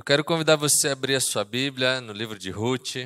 Eu 0.00 0.04
quero 0.04 0.24
convidar 0.24 0.56
você 0.56 0.88
a 0.88 0.92
abrir 0.92 1.14
a 1.14 1.20
sua 1.20 1.44
Bíblia 1.44 2.00
no 2.00 2.14
livro 2.14 2.38
de 2.38 2.48
Ruth. 2.48 2.96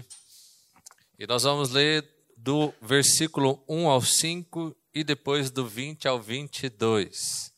E 1.18 1.26
nós 1.26 1.42
vamos 1.42 1.70
ler 1.70 2.08
do 2.36 2.72
versículo 2.80 3.64
1 3.68 3.88
ao 3.88 4.00
5 4.00 4.76
e 4.94 5.02
depois 5.02 5.50
do 5.50 5.66
20 5.66 6.06
ao 6.06 6.22
22. 6.22 7.52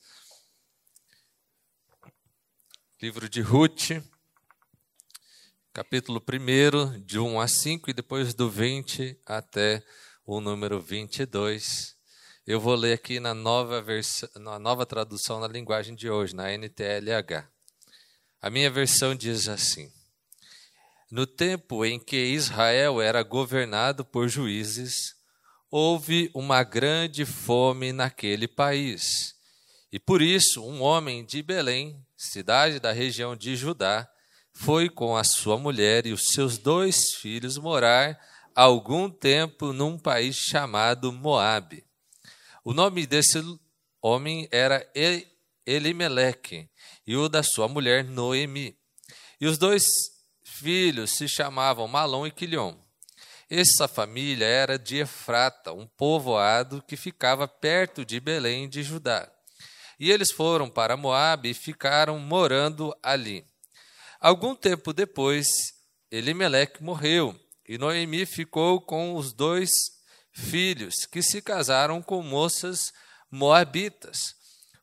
Livro 3.02 3.28
de 3.28 3.42
Ruth, 3.42 4.02
capítulo 5.70 6.18
1, 6.18 7.02
de 7.02 7.18
1 7.18 7.38
a 7.38 7.46
5 7.46 7.90
e 7.90 7.92
depois 7.92 8.32
do 8.32 8.48
20 8.50 9.20
até 9.26 9.84
o 10.24 10.40
número 10.40 10.80
22. 10.80 11.94
Eu 12.46 12.58
vou 12.58 12.74
ler 12.74 12.94
aqui 12.94 13.20
na 13.20 13.34
nova, 13.34 13.82
vers... 13.82 14.24
na 14.36 14.58
nova 14.58 14.86
tradução 14.86 15.38
na 15.40 15.46
linguagem 15.46 15.94
de 15.94 16.08
hoje, 16.08 16.34
na 16.34 16.50
NTLH. 16.50 17.54
A 18.40 18.50
minha 18.50 18.70
versão 18.70 19.14
diz 19.14 19.48
assim: 19.48 19.90
No 21.10 21.26
tempo 21.26 21.84
em 21.84 21.98
que 21.98 22.16
Israel 22.16 23.00
era 23.00 23.22
governado 23.22 24.04
por 24.04 24.28
juízes, 24.28 25.14
houve 25.70 26.30
uma 26.34 26.62
grande 26.62 27.24
fome 27.24 27.92
naquele 27.92 28.46
país. 28.46 29.34
E 29.90 29.98
por 29.98 30.20
isso, 30.20 30.64
um 30.64 30.82
homem 30.82 31.24
de 31.24 31.42
Belém, 31.42 32.04
cidade 32.16 32.78
da 32.78 32.92
região 32.92 33.36
de 33.36 33.56
Judá, 33.56 34.08
foi 34.52 34.88
com 34.88 35.16
a 35.16 35.22
sua 35.22 35.58
mulher 35.58 36.06
e 36.06 36.12
os 36.12 36.30
seus 36.32 36.58
dois 36.58 37.14
filhos 37.14 37.58
morar 37.58 38.18
algum 38.54 39.10
tempo 39.10 39.72
num 39.72 39.98
país 39.98 40.34
chamado 40.34 41.12
Moabe. 41.12 41.84
O 42.64 42.72
nome 42.72 43.06
desse 43.06 43.38
homem 44.00 44.48
era 44.50 44.84
Elimeleque, 45.66 46.68
e 47.06 47.16
o 47.16 47.28
da 47.28 47.42
sua 47.42 47.66
mulher 47.66 48.04
Noemi. 48.04 48.78
E 49.40 49.46
os 49.46 49.58
dois 49.58 49.84
filhos 50.44 51.16
se 51.16 51.28
chamavam 51.28 51.88
Malom 51.88 52.26
e 52.26 52.30
Quilion. 52.30 52.74
Essa 53.50 53.86
família 53.86 54.44
era 54.44 54.78
de 54.78 54.98
Efrata, 54.98 55.72
um 55.72 55.86
povoado 55.86 56.82
que 56.82 56.96
ficava 56.96 57.46
perto 57.46 58.04
de 58.04 58.18
Belém 58.18 58.68
de 58.68 58.82
Judá. 58.82 59.30
E 59.98 60.10
eles 60.10 60.30
foram 60.30 60.68
para 60.68 60.96
Moabe 60.96 61.50
e 61.50 61.54
ficaram 61.54 62.18
morando 62.18 62.94
ali. 63.02 63.46
Algum 64.20 64.54
tempo 64.54 64.92
depois, 64.92 65.46
Elimeleque 66.10 66.82
morreu, 66.82 67.38
e 67.68 67.78
Noemi 67.78 68.26
ficou 68.26 68.80
com 68.80 69.14
os 69.14 69.32
dois 69.32 69.70
filhos 70.32 71.06
que 71.10 71.22
se 71.22 71.40
casaram 71.40 72.02
com 72.02 72.22
moças 72.22 72.92
moabitas. 73.30 74.35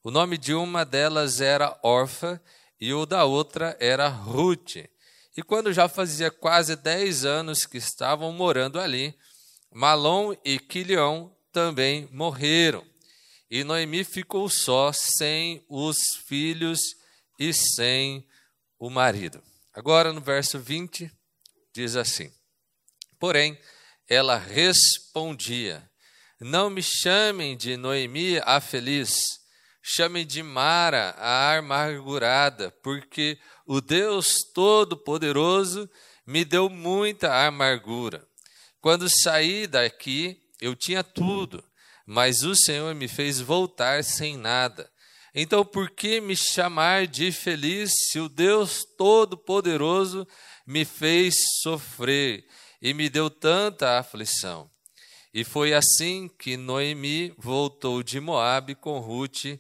O 0.04 0.12
nome 0.12 0.38
de 0.38 0.54
uma 0.54 0.84
delas 0.84 1.40
era 1.40 1.80
Orfa 1.82 2.44
e 2.78 2.94
o 2.94 3.06
da 3.06 3.24
outra 3.24 3.78
era 3.80 4.10
Ruth. 4.10 4.76
E 5.38 5.42
quando 5.42 5.72
já 5.72 5.88
fazia 5.88 6.30
quase 6.30 6.76
dez 6.76 7.24
anos 7.24 7.66
que 7.66 7.78
estavam 7.78 8.34
morando 8.34 8.82
ali, 8.82 9.18
Malom 9.72 10.36
e 10.44 10.60
Quilion 10.60 11.30
também 11.54 12.10
morreram. 12.12 12.86
E 13.50 13.64
Noemi 13.64 14.04
ficou 14.04 14.50
só, 14.50 14.92
sem 14.92 15.66
os 15.70 16.18
filhos 16.28 16.82
e 17.40 17.54
sem 17.54 18.28
o 18.78 18.90
marido. 18.90 19.42
Agora 19.74 20.12
no 20.12 20.20
verso 20.20 20.60
20, 20.60 21.10
diz 21.74 21.96
assim: 21.96 22.30
Porém, 23.18 23.58
ela 24.10 24.38
respondia: 24.38 25.90
Não 26.42 26.70
me 26.70 26.84
chamem 26.84 27.56
de 27.56 27.78
Noemi 27.78 28.40
a 28.44 28.60
feliz 28.60 29.42
Chame 29.86 30.24
de 30.24 30.42
Mara 30.42 31.14
a 31.18 31.58
amargurada, 31.58 32.72
porque 32.82 33.38
o 33.66 33.82
Deus 33.82 34.38
Todo-Poderoso 34.54 35.90
me 36.26 36.46
deu 36.46 36.70
muita 36.70 37.46
amargura. 37.46 38.26
Quando 38.80 39.10
saí 39.10 39.68
daqui, 39.68 40.42
eu 40.62 40.74
tinha 40.74 41.04
tudo, 41.04 41.62
mas 42.06 42.44
o 42.44 42.56
Senhor 42.56 42.96
me 42.96 43.10
fez 43.10 43.42
voltar 43.42 44.06
sem 44.06 44.38
nada. 44.38 44.90
Então, 45.36 45.66
por 45.66 45.90
que 45.90 46.22
me 46.22 46.36
chamar 46.36 47.06
de 47.06 47.30
feliz 47.34 47.92
se 48.10 48.22
o 48.22 48.30
Deus 48.30 48.86
Todo-Poderoso 48.98 50.26
me 50.66 50.86
fez 50.86 51.36
sofrer 51.62 52.48
e 52.82 52.94
me 52.94 53.10
deu 53.10 53.30
tanta 53.30 54.00
aflição? 54.00 54.73
E 55.34 55.44
foi 55.44 55.74
assim 55.74 56.28
que 56.28 56.56
Noemi 56.56 57.34
voltou 57.38 58.04
de 58.04 58.20
Moabe 58.20 58.76
com 58.76 59.00
Ruth, 59.00 59.60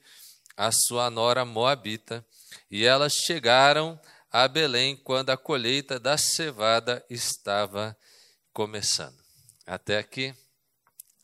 a 0.56 0.72
sua 0.72 1.09
nora 1.09 1.44
moabita, 1.44 2.23
e 2.69 2.85
elas 2.85 3.13
chegaram 3.13 4.00
a 4.31 4.47
Belém 4.47 4.95
quando 4.95 5.31
a 5.31 5.38
colheita 5.38 6.00
da 6.00 6.17
cevada 6.17 7.03
estava 7.09 7.97
começando. 8.53 9.17
Até 9.66 9.97
aqui. 9.97 10.35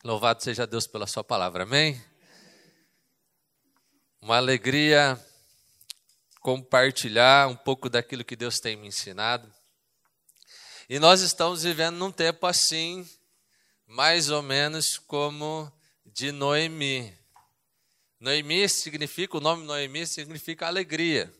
Louvado 0.02 0.42
seja 0.42 0.66
Deus 0.66 0.86
pela 0.86 1.06
sua 1.06 1.22
palavra. 1.22 1.62
Amém. 1.62 2.02
Uma 4.20 4.36
alegria 4.36 5.18
compartilhar 6.40 7.48
um 7.48 7.56
pouco 7.56 7.88
daquilo 7.88 8.24
que 8.24 8.34
Deus 8.34 8.58
tem 8.58 8.76
me 8.76 8.88
ensinado. 8.88 9.52
E 10.88 10.98
nós 10.98 11.20
estamos 11.20 11.62
vivendo 11.62 11.96
num 11.96 12.10
tempo 12.10 12.46
assim, 12.46 13.08
mais 13.90 14.30
ou 14.30 14.40
menos 14.40 14.98
como 14.98 15.70
de 16.06 16.30
Noemi. 16.30 17.12
Noemi 18.20 18.68
significa, 18.68 19.36
o 19.36 19.40
nome 19.40 19.64
Noemi 19.64 20.06
significa 20.06 20.68
alegria. 20.68 21.34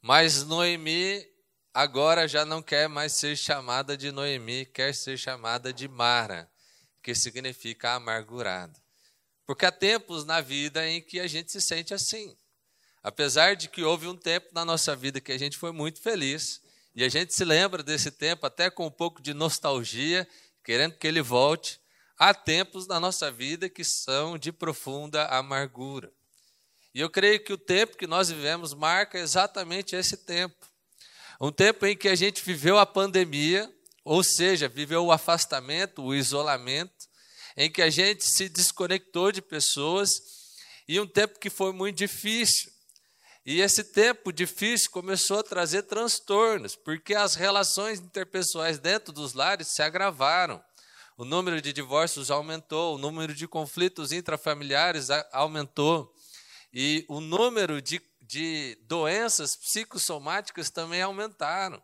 Mas 0.00 0.42
Noemi 0.42 1.24
agora 1.72 2.26
já 2.26 2.44
não 2.44 2.60
quer 2.60 2.88
mais 2.88 3.12
ser 3.12 3.36
chamada 3.36 3.96
de 3.96 4.10
Noemi, 4.10 4.66
quer 4.66 4.92
ser 4.92 5.16
chamada 5.16 5.72
de 5.72 5.86
Mara, 5.86 6.50
que 7.00 7.14
significa 7.14 7.92
amargurada. 7.92 8.76
Porque 9.46 9.64
há 9.64 9.70
tempos 9.70 10.24
na 10.24 10.40
vida 10.40 10.84
em 10.88 11.00
que 11.00 11.20
a 11.20 11.28
gente 11.28 11.52
se 11.52 11.60
sente 11.60 11.94
assim. 11.94 12.36
Apesar 13.04 13.54
de 13.54 13.68
que 13.68 13.84
houve 13.84 14.08
um 14.08 14.16
tempo 14.16 14.48
na 14.52 14.64
nossa 14.64 14.96
vida 14.96 15.20
que 15.20 15.30
a 15.30 15.38
gente 15.38 15.56
foi 15.56 15.70
muito 15.70 16.00
feliz, 16.00 16.60
e 16.92 17.04
a 17.04 17.08
gente 17.08 17.32
se 17.32 17.44
lembra 17.44 17.84
desse 17.84 18.10
tempo 18.10 18.44
até 18.46 18.68
com 18.68 18.86
um 18.86 18.90
pouco 18.90 19.22
de 19.22 19.32
nostalgia 19.32 20.28
querendo 20.64 20.96
que 20.96 21.06
ele 21.06 21.22
volte, 21.22 21.80
há 22.18 22.32
tempos 22.32 22.86
na 22.86 22.98
nossa 22.98 23.30
vida 23.30 23.68
que 23.68 23.84
são 23.84 24.38
de 24.38 24.52
profunda 24.52 25.26
amargura. 25.26 26.12
E 26.94 27.00
eu 27.00 27.08
creio 27.08 27.42
que 27.42 27.52
o 27.52 27.58
tempo 27.58 27.96
que 27.96 28.06
nós 28.06 28.28
vivemos 28.28 28.74
marca 28.74 29.18
exatamente 29.18 29.96
esse 29.96 30.16
tempo. 30.16 30.66
Um 31.40 31.50
tempo 31.50 31.86
em 31.86 31.96
que 31.96 32.08
a 32.08 32.14
gente 32.14 32.42
viveu 32.44 32.78
a 32.78 32.86
pandemia, 32.86 33.72
ou 34.04 34.22
seja, 34.22 34.68
viveu 34.68 35.04
o 35.04 35.12
afastamento, 35.12 36.02
o 36.02 36.14
isolamento, 36.14 37.08
em 37.56 37.70
que 37.70 37.82
a 37.82 37.90
gente 37.90 38.24
se 38.24 38.48
desconectou 38.48 39.32
de 39.32 39.42
pessoas, 39.42 40.10
e 40.86 40.98
um 41.00 41.06
tempo 41.06 41.38
que 41.38 41.50
foi 41.50 41.72
muito 41.72 41.96
difícil. 41.96 42.71
E 43.44 43.60
esse 43.60 43.82
tempo 43.82 44.32
difícil 44.32 44.90
começou 44.90 45.40
a 45.40 45.42
trazer 45.42 45.82
transtornos, 45.82 46.76
porque 46.76 47.12
as 47.12 47.34
relações 47.34 47.98
interpessoais 47.98 48.78
dentro 48.78 49.12
dos 49.12 49.34
lares 49.34 49.68
se 49.68 49.82
agravaram. 49.82 50.62
O 51.16 51.24
número 51.24 51.60
de 51.60 51.72
divórcios 51.72 52.30
aumentou, 52.30 52.94
o 52.94 52.98
número 52.98 53.34
de 53.34 53.48
conflitos 53.48 54.12
intrafamiliares 54.12 55.08
aumentou, 55.32 56.14
e 56.72 57.04
o 57.08 57.20
número 57.20 57.82
de, 57.82 58.00
de 58.20 58.78
doenças 58.82 59.56
psicossomáticas 59.56 60.70
também 60.70 61.02
aumentaram. 61.02 61.82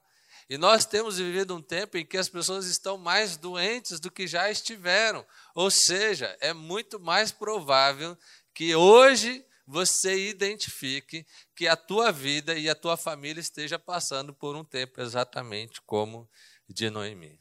E 0.48 0.56
nós 0.56 0.86
temos 0.86 1.18
vivido 1.18 1.54
um 1.54 1.60
tempo 1.60 1.98
em 1.98 2.06
que 2.06 2.16
as 2.16 2.28
pessoas 2.28 2.66
estão 2.66 2.96
mais 2.96 3.36
doentes 3.36 4.00
do 4.00 4.10
que 4.10 4.26
já 4.26 4.50
estiveram. 4.50 5.26
Ou 5.54 5.70
seja, 5.70 6.34
é 6.40 6.54
muito 6.54 6.98
mais 6.98 7.30
provável 7.30 8.16
que 8.54 8.74
hoje 8.74 9.44
você 9.68 10.30
identifique 10.30 11.26
que 11.54 11.68
a 11.68 11.76
tua 11.76 12.10
vida 12.10 12.58
e 12.58 12.70
a 12.70 12.74
tua 12.74 12.96
família 12.96 13.38
esteja 13.38 13.78
passando 13.78 14.32
por 14.32 14.56
um 14.56 14.64
tempo 14.64 14.98
exatamente 14.98 15.82
como 15.82 16.26
de 16.66 16.88
Noemi. 16.88 17.38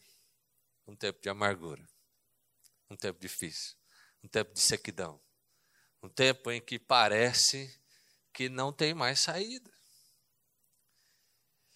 Um 0.85 0.93
tempo 0.93 1.21
de 1.21 1.29
amargura, 1.29 1.87
um 2.89 2.97
tempo 2.97 3.17
difícil, 3.17 3.77
um 4.21 4.27
tempo 4.27 4.53
de 4.53 4.59
sequidão, 4.59 5.21
um 6.03 6.09
tempo 6.09 6.51
em 6.51 6.59
que 6.59 6.77
parece 6.77 7.73
que 8.33 8.49
não 8.49 8.73
tem 8.73 8.93
mais 8.93 9.21
saída. 9.21 9.71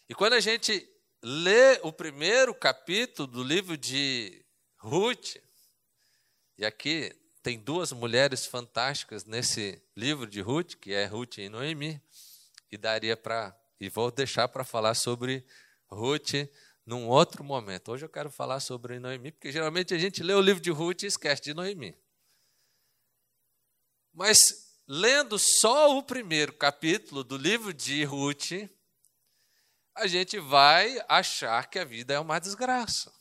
E 0.09 0.13
quando 0.13 0.33
a 0.33 0.41
gente 0.41 0.85
lê 1.23 1.79
o 1.81 1.93
primeiro 1.93 2.53
capítulo 2.53 3.25
do 3.25 3.41
livro 3.41 3.77
de 3.77 4.45
Ruth, 4.77 5.37
e 6.57 6.65
aqui 6.65 7.17
tem 7.43 7.59
duas 7.59 7.91
mulheres 7.91 8.45
fantásticas 8.45 9.25
nesse 9.25 9.81
livro 9.95 10.27
de 10.27 10.41
Ruth, 10.41 10.75
que 10.75 10.93
é 10.93 11.05
Ruth 11.05 11.37
e 11.39 11.49
Noemi, 11.49 12.01
e 12.71 12.77
daria 12.77 13.17
para 13.17 13.57
e 13.79 13.89
vou 13.89 14.11
deixar 14.11 14.47
para 14.47 14.63
falar 14.63 14.93
sobre 14.93 15.43
Ruth 15.87 16.47
num 16.85 17.07
outro 17.07 17.43
momento. 17.43 17.91
Hoje 17.91 18.05
eu 18.05 18.09
quero 18.09 18.29
falar 18.29 18.59
sobre 18.59 18.99
Noemi, 18.99 19.31
porque 19.31 19.51
geralmente 19.51 19.91
a 19.93 19.97
gente 19.97 20.21
lê 20.21 20.33
o 20.33 20.41
livro 20.41 20.61
de 20.61 20.69
Ruth 20.69 21.01
e 21.01 21.07
esquece 21.07 21.41
de 21.41 21.53
Noemi. 21.53 21.97
Mas 24.13 24.37
lendo 24.87 25.39
só 25.39 25.97
o 25.97 26.03
primeiro 26.03 26.53
capítulo 26.53 27.23
do 27.23 27.37
livro 27.37 27.73
de 27.73 28.03
Ruth, 28.03 28.69
a 29.95 30.05
gente 30.05 30.39
vai 30.39 31.03
achar 31.07 31.67
que 31.67 31.79
a 31.79 31.83
vida 31.83 32.13
é 32.13 32.19
uma 32.19 32.37
desgraça. 32.37 33.11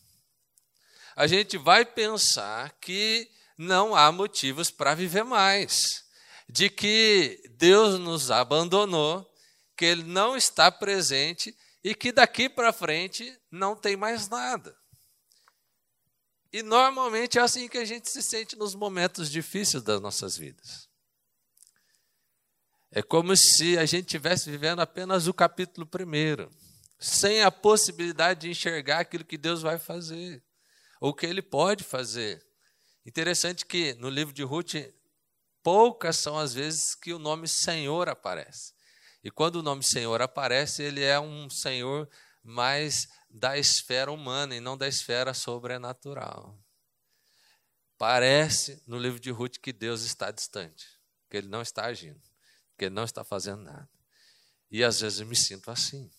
A 1.17 1.27
gente 1.27 1.57
vai 1.57 1.87
pensar 1.87 2.71
que 2.81 3.31
não 3.61 3.95
há 3.95 4.11
motivos 4.11 4.71
para 4.71 4.95
viver 4.95 5.23
mais, 5.23 6.03
de 6.49 6.71
que 6.71 7.43
Deus 7.59 8.01
nos 8.01 8.31
abandonou, 8.31 9.31
que 9.77 9.85
Ele 9.85 10.03
não 10.03 10.35
está 10.35 10.73
presente 10.73 11.55
e 11.85 11.95
que 11.95 12.11
daqui 12.11 12.49
para 12.49 12.73
frente 12.73 13.39
não 13.51 13.77
tem 13.77 13.99
mais 13.99 14.31
nada. 14.31 14.75
E 16.51 16.63
normalmente 16.63 17.39
é 17.39 17.43
assim 17.43 17.69
que 17.69 17.77
a 17.77 17.85
gente 17.85 18.11
se 18.11 18.23
sente 18.23 18.57
nos 18.57 18.75
momentos 18.75 19.31
difíceis 19.31 19.83
das 19.83 20.01
nossas 20.01 20.39
vidas. 20.39 20.89
É 22.91 23.03
como 23.03 23.37
se 23.37 23.77
a 23.77 23.85
gente 23.85 24.07
estivesse 24.07 24.51
vivendo 24.51 24.81
apenas 24.81 25.27
o 25.27 25.35
capítulo 25.35 25.87
primeiro, 25.87 26.51
sem 26.99 27.43
a 27.43 27.51
possibilidade 27.51 28.41
de 28.41 28.51
enxergar 28.51 29.01
aquilo 29.01 29.23
que 29.23 29.37
Deus 29.37 29.61
vai 29.61 29.79
fazer, 29.79 30.43
ou 30.99 31.13
que 31.13 31.27
Ele 31.27 31.43
pode 31.43 31.85
fazer. 31.85 32.50
Interessante 33.05 33.65
que 33.65 33.95
no 33.95 34.11
livro 34.11 34.33
de 34.33 34.43
Ruth, 34.43 34.75
poucas 35.63 36.17
são 36.17 36.39
as 36.39 36.53
vezes 36.53 36.95
que 36.95 37.13
o 37.13 37.19
nome 37.19 37.49
Senhor 37.49 38.09
aparece. 38.09 38.75
E 39.23 39.31
quando 39.31 39.57
o 39.57 39.63
nome 39.63 39.83
Senhor 39.83 40.21
aparece, 40.23 40.83
ele 40.83 41.03
é 41.03 41.19
um 41.19 41.49
Senhor 41.49 42.09
mais 42.43 43.09
da 43.29 43.59
esfera 43.59 44.11
humana 44.11 44.57
e 44.57 44.61
não 44.61 44.77
da 44.77 44.89
esfera 44.89 45.35
sobrenatural. 45.35 46.59
Parece 47.99 48.83
no 48.87 48.99
livro 48.99 49.21
de 49.21 49.31
Ruth 49.31 49.59
que 49.59 49.73
Deus 49.73 50.03
está 50.03 50.31
distante, 50.31 50.87
que 51.29 51.37
ele 51.37 51.49
não 51.49 51.61
está 51.61 51.85
agindo, 51.85 52.21
que 52.79 52.87
ele 52.87 52.95
não 52.95 53.05
está 53.05 53.23
fazendo 53.23 53.63
nada. 53.63 53.89
E 54.71 54.83
às 54.83 55.01
vezes 55.01 55.21
eu 55.21 55.27
me 55.27 55.37
sinto 55.37 55.71
assim. 55.71 56.11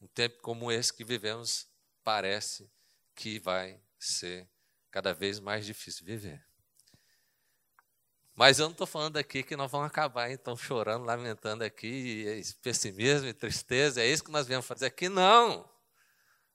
Um 0.00 0.06
tempo 0.06 0.40
como 0.42 0.70
esse 0.70 0.92
que 0.92 1.04
vivemos 1.04 1.66
parece 2.04 2.70
que 3.16 3.40
vai 3.40 3.80
ser 3.98 4.48
cada 4.94 5.12
vez 5.12 5.40
mais 5.40 5.66
difícil 5.66 6.06
viver. 6.06 6.40
Mas 8.32 8.60
eu 8.60 8.66
não 8.66 8.70
estou 8.70 8.86
falando 8.86 9.16
aqui 9.16 9.42
que 9.42 9.56
nós 9.56 9.68
vamos 9.68 9.88
acabar 9.88 10.30
então 10.30 10.56
chorando, 10.56 11.04
lamentando 11.04 11.64
aqui, 11.64 12.40
pessimismo 12.62 13.26
e 13.26 13.34
tristeza, 13.34 14.00
é 14.00 14.06
isso 14.06 14.22
que 14.22 14.30
nós 14.30 14.46
viemos 14.46 14.64
fazer 14.64 14.86
aqui? 14.86 15.08
Não. 15.08 15.68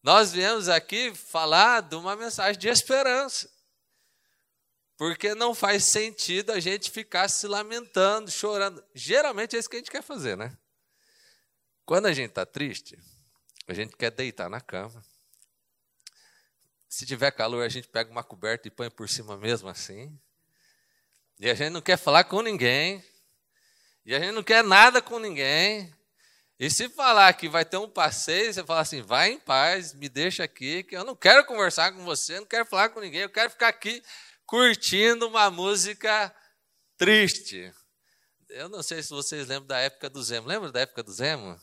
Nós 0.01 0.31
viemos 0.31 0.69
aqui 0.69 1.13
falar 1.13 1.81
de 1.81 1.97
uma 1.97 2.15
mensagem 2.15 2.57
de 2.57 2.69
esperança. 2.69 3.51
Porque 4.95 5.35
não 5.35 5.53
faz 5.53 5.91
sentido 5.91 6.53
a 6.53 6.61
gente 6.61 6.89
ficar 6.89 7.27
se 7.27 7.45
lamentando, 7.45 8.31
chorando. 8.31 8.81
Geralmente 8.95 9.57
é 9.57 9.59
isso 9.59 9.69
que 9.69 9.75
a 9.75 9.79
gente 9.79 9.91
quer 9.91 10.01
fazer, 10.01 10.37
né? 10.37 10.57
Quando 11.85 12.05
a 12.05 12.13
gente 12.13 12.29
está 12.29 12.45
triste, 12.45 12.97
a 13.67 13.73
gente 13.73 13.97
quer 13.97 14.11
deitar 14.11 14.49
na 14.49 14.61
cama. 14.61 15.03
Se 16.89 17.05
tiver 17.05 17.29
calor, 17.31 17.63
a 17.63 17.69
gente 17.69 17.87
pega 17.87 18.09
uma 18.09 18.23
coberta 18.23 18.67
e 18.67 18.71
põe 18.71 18.89
por 18.89 19.07
cima 19.07 19.37
mesmo 19.37 19.69
assim. 19.69 20.11
E 21.39 21.47
a 21.47 21.53
gente 21.53 21.69
não 21.69 21.81
quer 21.81 21.97
falar 21.97 22.23
com 22.23 22.41
ninguém. 22.41 23.05
E 24.03 24.15
a 24.15 24.19
gente 24.19 24.31
não 24.31 24.41
quer 24.41 24.63
nada 24.63 24.99
com 24.99 25.19
ninguém. 25.19 25.93
E 26.59 26.67
se 26.69 26.89
falar 26.89 27.31
que 27.33 27.47
vai 27.47 27.63
ter 27.63 27.77
um 27.77 27.87
passeio, 27.87 28.51
você 28.51 28.63
fala 28.63 28.81
assim: 28.81 29.03
vai 29.03 29.33
em 29.33 29.39
paz, 29.39 29.93
me 29.93 30.09
deixa 30.09 30.43
aqui, 30.43 30.83
que 30.83 30.97
eu 30.97 31.03
não 31.03 31.15
quero 31.15 31.45
conversar 31.45 31.93
com 31.93 32.03
você, 32.03 32.39
não 32.39 32.47
quero 32.47 32.65
falar 32.65 32.89
com 32.89 32.99
ninguém, 32.99 33.21
eu 33.21 33.29
quero 33.29 33.51
ficar 33.51 33.67
aqui 33.67 34.03
curtindo 34.45 35.27
uma 35.27 35.51
música 35.51 36.35
triste. 36.97 37.71
Eu 38.49 38.67
não 38.67 38.81
sei 38.81 39.03
se 39.03 39.11
vocês 39.11 39.47
lembram 39.47 39.67
da 39.67 39.77
época 39.77 40.09
do 40.09 40.23
Zemo. 40.23 40.47
Lembra 40.47 40.71
da 40.71 40.79
época 40.79 41.03
do 41.03 41.13
Zemo? 41.13 41.55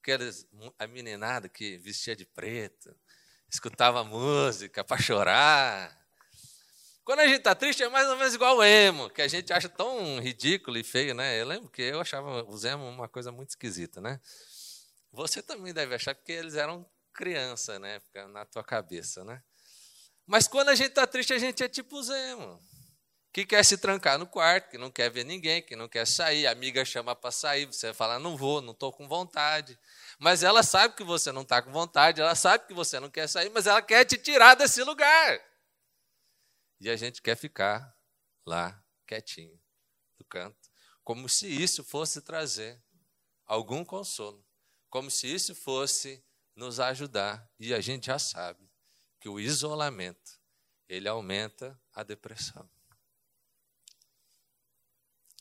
Aqueles, 0.00 0.46
a 0.78 0.86
meninada 0.86 1.48
que 1.48 1.76
vestia 1.78 2.14
de 2.14 2.24
preto, 2.24 2.94
escutava 3.52 4.02
música 4.02 4.82
para 4.82 5.00
chorar. 5.00 5.94
Quando 7.04 7.20
a 7.20 7.26
gente 7.26 7.38
está 7.38 7.54
triste, 7.54 7.82
é 7.82 7.88
mais 7.88 8.08
ou 8.08 8.16
menos 8.16 8.32
igual 8.32 8.56
o 8.56 8.64
emo, 8.64 9.10
que 9.10 9.20
a 9.20 9.28
gente 9.28 9.52
acha 9.52 9.68
tão 9.68 10.18
ridículo 10.20 10.78
e 10.78 10.82
feio, 10.82 11.14
né? 11.14 11.38
Eu 11.38 11.46
lembro 11.46 11.68
que 11.68 11.82
eu 11.82 12.00
achava 12.00 12.44
os 12.44 12.64
emo 12.64 12.88
uma 12.88 13.08
coisa 13.08 13.30
muito 13.30 13.50
esquisita, 13.50 14.00
né? 14.00 14.18
Você 15.12 15.42
também 15.42 15.74
deve 15.74 15.94
achar, 15.94 16.14
porque 16.14 16.32
eles 16.32 16.54
eram 16.54 16.86
criança, 17.12 17.78
né? 17.78 18.00
Na 18.32 18.46
tua 18.46 18.64
cabeça, 18.64 19.22
né? 19.24 19.42
Mas 20.26 20.48
quando 20.48 20.70
a 20.70 20.74
gente 20.74 20.90
está 20.90 21.06
triste, 21.06 21.34
a 21.34 21.38
gente 21.38 21.62
é 21.62 21.68
tipo 21.68 21.98
os 21.98 22.08
emo, 22.08 22.58
que 23.32 23.46
quer 23.46 23.64
se 23.64 23.78
trancar 23.78 24.18
no 24.18 24.26
quarto, 24.26 24.68
que 24.70 24.76
não 24.76 24.90
quer 24.90 25.10
ver 25.10 25.24
ninguém, 25.24 25.62
que 25.62 25.74
não 25.74 25.88
quer 25.88 26.06
sair. 26.06 26.46
A 26.46 26.52
amiga 26.52 26.84
chama 26.84 27.16
para 27.16 27.30
sair, 27.30 27.64
você 27.64 27.94
fala, 27.94 28.18
não 28.18 28.36
vou, 28.36 28.60
não 28.60 28.72
estou 28.72 28.92
com 28.92 29.08
vontade. 29.08 29.78
Mas 30.18 30.42
ela 30.42 30.62
sabe 30.62 30.94
que 30.94 31.02
você 31.02 31.32
não 31.32 31.40
está 31.40 31.62
com 31.62 31.72
vontade, 31.72 32.20
ela 32.20 32.34
sabe 32.34 32.66
que 32.66 32.74
você 32.74 33.00
não 33.00 33.10
quer 33.10 33.26
sair, 33.26 33.48
mas 33.48 33.66
ela 33.66 33.80
quer 33.80 34.04
te 34.04 34.18
tirar 34.18 34.54
desse 34.54 34.84
lugar. 34.84 35.40
E 36.78 36.90
a 36.90 36.96
gente 36.96 37.22
quer 37.22 37.34
ficar 37.36 37.96
lá, 38.44 38.84
quietinho, 39.06 39.58
do 40.18 40.24
canto, 40.26 40.70
como 41.02 41.26
se 41.26 41.46
isso 41.46 41.82
fosse 41.82 42.20
trazer 42.20 42.82
algum 43.46 43.82
consolo, 43.82 44.44
como 44.90 45.10
se 45.10 45.32
isso 45.32 45.54
fosse 45.54 46.22
nos 46.54 46.78
ajudar. 46.80 47.50
E 47.58 47.72
a 47.72 47.80
gente 47.80 48.06
já 48.06 48.18
sabe 48.18 48.70
que 49.18 49.28
o 49.28 49.40
isolamento, 49.40 50.38
ele 50.86 51.08
aumenta 51.08 51.80
a 51.94 52.02
depressão. 52.02 52.68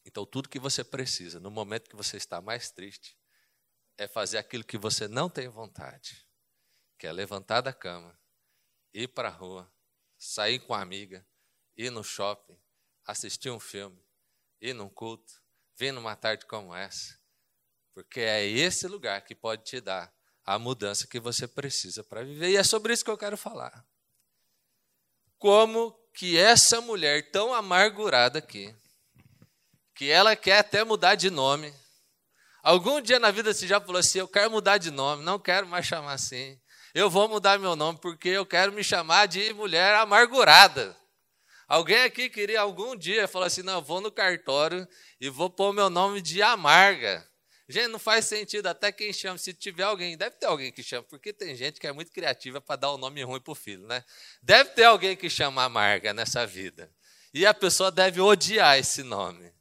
Então, 0.06 0.26
tudo 0.26 0.50
que 0.50 0.60
você 0.60 0.84
precisa, 0.84 1.40
no 1.40 1.52
momento 1.52 1.90
que 1.90 1.96
você 1.96 2.18
está 2.18 2.42
mais 2.42 2.72
triste, 2.72 3.18
é 3.98 4.08
fazer 4.08 4.38
aquilo 4.38 4.64
que 4.64 4.78
você 4.78 5.08
não 5.08 5.30
tem 5.30 5.48
vontade, 5.48 6.28
que 6.98 7.06
é 7.06 7.12
levantar 7.12 7.62
da 7.62 7.74
cama, 7.74 8.20
ir 8.94 9.08
para 9.10 9.30
a 9.30 9.32
rua, 9.32 9.72
sair 10.18 10.60
com 10.60 10.74
a 10.74 10.82
amiga, 10.82 11.26
ir 11.78 11.92
no 11.92 12.04
shopping, 12.04 12.60
assistir 13.06 13.50
um 13.50 13.60
filme, 13.60 14.04
ir 14.60 14.74
num 14.74 14.90
culto, 14.90 15.42
vir 15.76 15.92
numa 15.92 16.16
tarde 16.16 16.46
como 16.46 16.76
essa. 16.76 17.20
Porque 17.94 18.22
é 18.22 18.46
esse 18.46 18.88
lugar 18.88 19.22
que 19.24 19.36
pode 19.36 19.64
te 19.64 19.82
dar 19.82 20.14
a 20.44 20.58
mudança 20.58 21.08
que 21.08 21.20
você 21.20 21.48
precisa 21.48 22.04
para 22.04 22.24
viver. 22.24 22.50
E 22.50 22.58
é 22.58 22.64
sobre 22.64 22.94
isso 22.94 23.04
que 23.04 23.12
eu 23.12 23.18
quero 23.18 23.38
falar. 23.38 23.86
Como 25.38 25.92
que 26.14 26.38
essa 26.38 26.82
mulher 26.82 27.32
tão 27.32 27.54
amargurada 27.54 28.40
aqui, 28.40 28.76
que 30.02 30.10
ela 30.10 30.36
quer 30.36 30.58
até 30.58 30.84
mudar 30.84 31.14
de 31.14 31.30
nome. 31.30 31.72
Algum 32.64 33.00
dia 33.00 33.20
na 33.20 33.30
vida 33.30 33.54
você 33.54 33.68
já 33.68 33.80
falou 33.80 34.00
assim: 34.00 34.18
eu 34.18 34.28
quero 34.28 34.50
mudar 34.50 34.80
de 34.80 34.90
nome, 34.90 35.24
não 35.24 35.38
quero 35.38 35.68
mais 35.68 35.86
chamar 35.86 36.14
assim. 36.14 36.60
Eu 36.92 37.08
vou 37.08 37.30
mudar 37.30 37.60
meu 37.60 37.76
nome 37.76 38.00
porque 38.02 38.30
eu 38.30 38.44
quero 38.44 38.72
me 38.72 38.84
chamar 38.84 39.28
de 39.28 39.54
mulher 39.54 39.94
amargurada. 39.94 40.98
Alguém 41.68 42.02
aqui 42.02 42.32
queria 42.32 42.62
algum 42.62 42.96
dia 42.96 43.28
falar 43.28 43.46
assim: 43.46 43.62
não, 43.62 43.80
vou 43.80 44.02
no 44.02 44.12
cartório 44.12 44.88
e 45.20 45.30
vou 45.30 45.52
pôr 45.52 45.72
meu 45.72 45.88
nome 45.88 46.20
de 46.20 46.42
amarga. 46.42 47.24
Gente, 47.70 47.90
não 47.90 48.00
faz 48.00 48.26
sentido, 48.26 48.66
até 48.66 48.92
quem 48.92 49.14
chama, 49.14 49.38
se 49.38 49.54
tiver 49.54 49.84
alguém, 49.84 50.18
deve 50.18 50.36
ter 50.36 50.48
alguém 50.48 50.72
que 50.72 50.82
chama, 50.82 51.04
porque 51.04 51.32
tem 51.32 51.56
gente 51.56 51.80
que 51.80 51.86
é 51.86 51.92
muito 51.92 52.12
criativa 52.12 52.60
para 52.60 52.76
dar 52.76 52.92
um 52.92 52.98
nome 52.98 53.22
ruim 53.22 53.40
para 53.40 53.52
o 53.52 53.56
filho, 53.56 53.86
né? 53.86 54.04
Deve 54.42 54.72
ter 54.72 54.86
alguém 54.86 55.16
que 55.16 55.30
chama 55.30 55.64
amarga 55.64 56.12
nessa 56.12 56.44
vida. 56.48 56.92
E 57.32 57.46
a 57.46 57.54
pessoa 57.54 57.92
deve 57.92 58.20
odiar 58.20 58.80
esse 58.80 59.04
nome. 59.04 59.61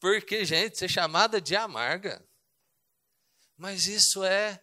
Porque, 0.00 0.44
gente, 0.44 0.78
ser 0.78 0.88
chamada 0.88 1.40
de 1.40 1.56
amarga. 1.56 2.24
Mas 3.56 3.86
isso 3.86 4.22
é 4.22 4.62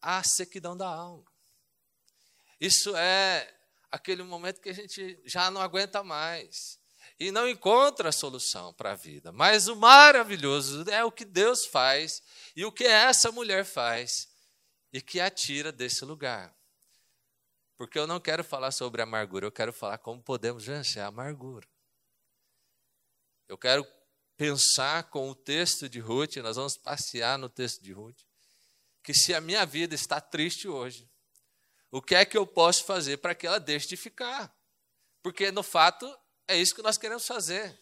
a 0.00 0.22
sequidão 0.22 0.76
da 0.76 0.86
alma. 0.86 1.24
Isso 2.60 2.94
é 2.94 3.52
aquele 3.90 4.22
momento 4.22 4.60
que 4.60 4.68
a 4.68 4.74
gente 4.74 5.20
já 5.24 5.50
não 5.50 5.60
aguenta 5.60 6.02
mais 6.02 6.80
e 7.18 7.30
não 7.30 7.48
encontra 7.48 8.08
a 8.08 8.12
solução 8.12 8.74
para 8.74 8.92
a 8.92 8.96
vida. 8.96 9.32
Mas 9.32 9.68
o 9.68 9.76
maravilhoso 9.76 10.88
é 10.90 11.04
o 11.04 11.12
que 11.12 11.24
Deus 11.24 11.66
faz 11.66 12.22
e 12.54 12.64
o 12.64 12.72
que 12.72 12.84
essa 12.84 13.32
mulher 13.32 13.64
faz 13.64 14.28
e 14.92 15.00
que 15.00 15.20
a 15.20 15.30
tira 15.30 15.72
desse 15.72 16.04
lugar. 16.04 16.54
Porque 17.76 17.98
eu 17.98 18.06
não 18.06 18.20
quero 18.20 18.44
falar 18.44 18.70
sobre 18.70 19.02
amargura, 19.02 19.46
eu 19.46 19.52
quero 19.52 19.72
falar 19.72 19.98
como 19.98 20.22
podemos 20.22 20.66
vencer 20.66 21.02
a 21.02 21.06
amargura. 21.06 21.66
Eu 23.48 23.58
quero 23.58 23.84
pensar 24.36 25.04
com 25.04 25.30
o 25.30 25.34
texto 25.34 25.88
de 25.88 26.00
Ruth, 26.00 26.36
nós 26.36 26.56
vamos 26.56 26.76
passear 26.76 27.38
no 27.38 27.48
texto 27.48 27.82
de 27.82 27.92
Ruth, 27.92 28.18
que 29.02 29.14
se 29.14 29.34
a 29.34 29.40
minha 29.40 29.64
vida 29.66 29.94
está 29.94 30.20
triste 30.20 30.68
hoje, 30.68 31.08
o 31.90 32.00
que 32.00 32.14
é 32.14 32.24
que 32.24 32.36
eu 32.38 32.46
posso 32.46 32.84
fazer 32.84 33.18
para 33.18 33.34
que 33.34 33.46
ela 33.46 33.60
deixe 33.60 33.88
de 33.88 33.96
ficar? 33.96 34.52
Porque, 35.22 35.52
no 35.52 35.62
fato, 35.62 36.10
é 36.48 36.56
isso 36.56 36.74
que 36.74 36.82
nós 36.82 36.96
queremos 36.96 37.26
fazer. 37.26 37.78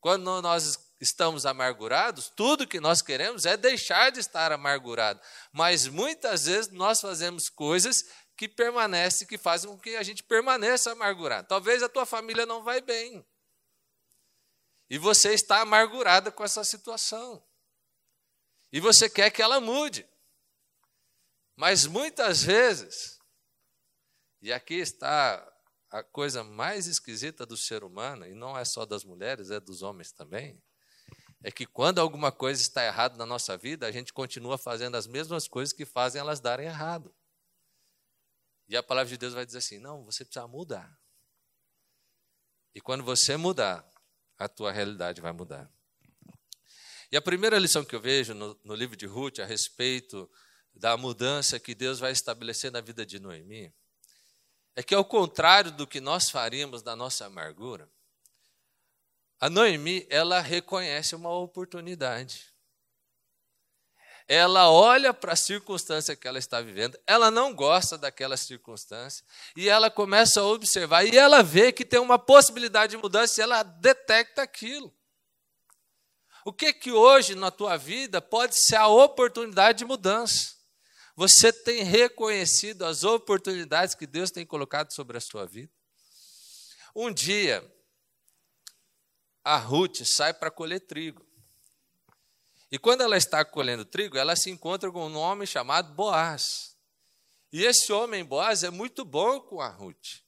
Quando 0.00 0.40
nós 0.40 0.78
estamos 1.00 1.44
amargurados, 1.44 2.30
tudo 2.34 2.66
que 2.66 2.80
nós 2.80 3.02
queremos 3.02 3.46
é 3.46 3.56
deixar 3.56 4.10
de 4.10 4.20
estar 4.20 4.52
amargurado. 4.52 5.20
Mas 5.52 5.86
muitas 5.86 6.46
vezes 6.46 6.70
nós 6.70 7.00
fazemos 7.00 7.48
coisas 7.48 8.04
que 8.36 8.48
permanecem, 8.48 9.26
que 9.26 9.36
fazem 9.36 9.68
com 9.68 9.78
que 9.78 9.96
a 9.96 10.02
gente 10.02 10.22
permaneça 10.22 10.92
amargurado. 10.92 11.48
Talvez 11.48 11.82
a 11.82 11.88
tua 11.88 12.06
família 12.06 12.46
não 12.46 12.62
vai 12.62 12.80
bem. 12.80 13.26
E 14.90 14.96
você 14.98 15.34
está 15.34 15.60
amargurada 15.60 16.32
com 16.32 16.42
essa 16.42 16.64
situação. 16.64 17.44
E 18.72 18.80
você 18.80 19.08
quer 19.08 19.30
que 19.30 19.42
ela 19.42 19.60
mude. 19.60 20.08
Mas 21.56 21.86
muitas 21.86 22.42
vezes, 22.42 23.18
e 24.40 24.52
aqui 24.52 24.74
está 24.74 25.44
a 25.90 26.02
coisa 26.02 26.44
mais 26.44 26.86
esquisita 26.86 27.44
do 27.44 27.56
ser 27.56 27.82
humano, 27.82 28.26
e 28.26 28.34
não 28.34 28.56
é 28.56 28.64
só 28.64 28.86
das 28.86 29.04
mulheres, 29.04 29.50
é 29.50 29.58
dos 29.58 29.82
homens 29.82 30.12
também, 30.12 30.62
é 31.42 31.50
que 31.50 31.66
quando 31.66 32.00
alguma 32.00 32.32
coisa 32.32 32.60
está 32.60 32.84
errada 32.84 33.16
na 33.16 33.24
nossa 33.24 33.56
vida, 33.56 33.86
a 33.86 33.92
gente 33.92 34.12
continua 34.12 34.58
fazendo 34.58 34.96
as 34.96 35.06
mesmas 35.06 35.46
coisas 35.46 35.72
que 35.72 35.84
fazem 35.84 36.20
elas 36.20 36.40
darem 36.40 36.66
errado. 36.66 37.14
E 38.68 38.76
a 38.76 38.82
palavra 38.82 39.08
de 39.08 39.16
Deus 39.16 39.34
vai 39.34 39.46
dizer 39.46 39.58
assim: 39.58 39.78
não, 39.78 40.04
você 40.04 40.24
precisa 40.24 40.46
mudar. 40.46 40.96
E 42.74 42.80
quando 42.80 43.02
você 43.02 43.36
mudar, 43.36 43.88
a 44.38 44.48
tua 44.48 44.70
realidade 44.70 45.20
vai 45.20 45.32
mudar. 45.32 45.70
E 47.10 47.16
a 47.16 47.22
primeira 47.22 47.58
lição 47.58 47.84
que 47.84 47.94
eu 47.94 48.00
vejo 48.00 48.34
no, 48.34 48.58
no 48.62 48.74
livro 48.74 48.96
de 48.96 49.06
Ruth 49.06 49.40
a 49.40 49.44
respeito 49.44 50.30
da 50.74 50.96
mudança 50.96 51.58
que 51.58 51.74
Deus 51.74 51.98
vai 51.98 52.12
estabelecer 52.12 52.70
na 52.70 52.80
vida 52.80 53.04
de 53.04 53.18
Noemi 53.18 53.74
é 54.76 54.82
que, 54.82 54.94
ao 54.94 55.04
contrário 55.04 55.72
do 55.72 55.86
que 55.86 56.00
nós 56.00 56.30
faríamos 56.30 56.82
na 56.84 56.94
nossa 56.94 57.26
amargura, 57.26 57.90
a 59.40 59.50
Noemi, 59.50 60.06
ela 60.08 60.40
reconhece 60.40 61.16
uma 61.16 61.30
oportunidade. 61.30 62.52
Ela 64.28 64.70
olha 64.70 65.14
para 65.14 65.32
a 65.32 65.36
circunstância 65.36 66.14
que 66.14 66.28
ela 66.28 66.38
está 66.38 66.60
vivendo, 66.60 66.98
ela 67.06 67.30
não 67.30 67.54
gosta 67.54 67.96
daquela 67.96 68.36
circunstância, 68.36 69.24
e 69.56 69.70
ela 69.70 69.90
começa 69.90 70.40
a 70.40 70.44
observar, 70.44 71.04
e 71.04 71.16
ela 71.16 71.42
vê 71.42 71.72
que 71.72 71.82
tem 71.82 71.98
uma 71.98 72.18
possibilidade 72.18 72.90
de 72.90 72.98
mudança, 72.98 73.40
e 73.40 73.42
ela 73.42 73.62
detecta 73.62 74.42
aquilo. 74.42 74.94
O 76.44 76.52
que 76.52 76.72
que 76.74 76.92
hoje 76.92 77.34
na 77.34 77.50
tua 77.50 77.76
vida 77.76 78.20
pode 78.20 78.58
ser 78.58 78.76
a 78.76 78.86
oportunidade 78.86 79.78
de 79.78 79.84
mudança? 79.84 80.56
Você 81.16 81.52
tem 81.52 81.82
reconhecido 81.82 82.84
as 82.84 83.04
oportunidades 83.04 83.94
que 83.94 84.06
Deus 84.06 84.30
tem 84.30 84.46
colocado 84.46 84.92
sobre 84.92 85.16
a 85.18 85.20
sua 85.20 85.46
vida? 85.46 85.72
Um 86.94 87.12
dia, 87.12 87.64
a 89.42 89.56
Ruth 89.56 90.04
sai 90.04 90.32
para 90.32 90.50
colher 90.50 90.80
trigo. 90.80 91.27
E 92.70 92.78
quando 92.78 93.00
ela 93.00 93.16
está 93.16 93.44
colhendo 93.44 93.84
trigo, 93.84 94.18
ela 94.18 94.36
se 94.36 94.50
encontra 94.50 94.90
com 94.90 95.06
um 95.06 95.16
homem 95.16 95.46
chamado 95.46 95.94
Boaz. 95.94 96.76
E 97.52 97.64
esse 97.64 97.92
homem, 97.92 98.24
Boaz, 98.24 98.62
é 98.62 98.70
muito 98.70 99.04
bom 99.04 99.40
com 99.40 99.60
a 99.60 99.68
Ruth. 99.68 100.20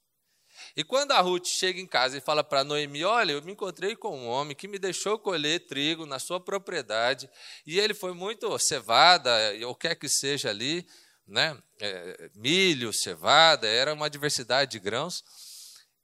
E 0.77 0.85
quando 0.85 1.13
a 1.13 1.21
Ruth 1.21 1.47
chega 1.47 1.81
em 1.81 1.87
casa 1.87 2.17
e 2.17 2.21
fala 2.21 2.43
para 2.43 2.65
Noemi: 2.65 3.05
Olha, 3.05 3.33
eu 3.33 3.43
me 3.43 3.53
encontrei 3.53 3.97
com 3.97 4.17
um 4.17 4.29
homem 4.29 4.57
que 4.57 4.69
me 4.69 4.79
deixou 4.79 5.19
colher 5.19 5.67
trigo 5.67 6.07
na 6.07 6.19
sua 6.19 6.41
propriedade, 6.41 7.29
e 7.67 7.79
ele 7.79 7.93
foi 7.93 8.15
muito 8.15 8.59
cevada, 8.59 9.31
ou 9.67 9.75
quer 9.75 9.95
que 9.95 10.09
seja 10.09 10.51
ali, 10.51 10.87
né? 11.27 11.57
É, 11.79 12.31
milho, 12.35 12.93
cevada, 12.93 13.67
era 13.67 13.93
uma 13.93 14.09
diversidade 14.09 14.73
de 14.73 14.79
grãos. 14.79 15.25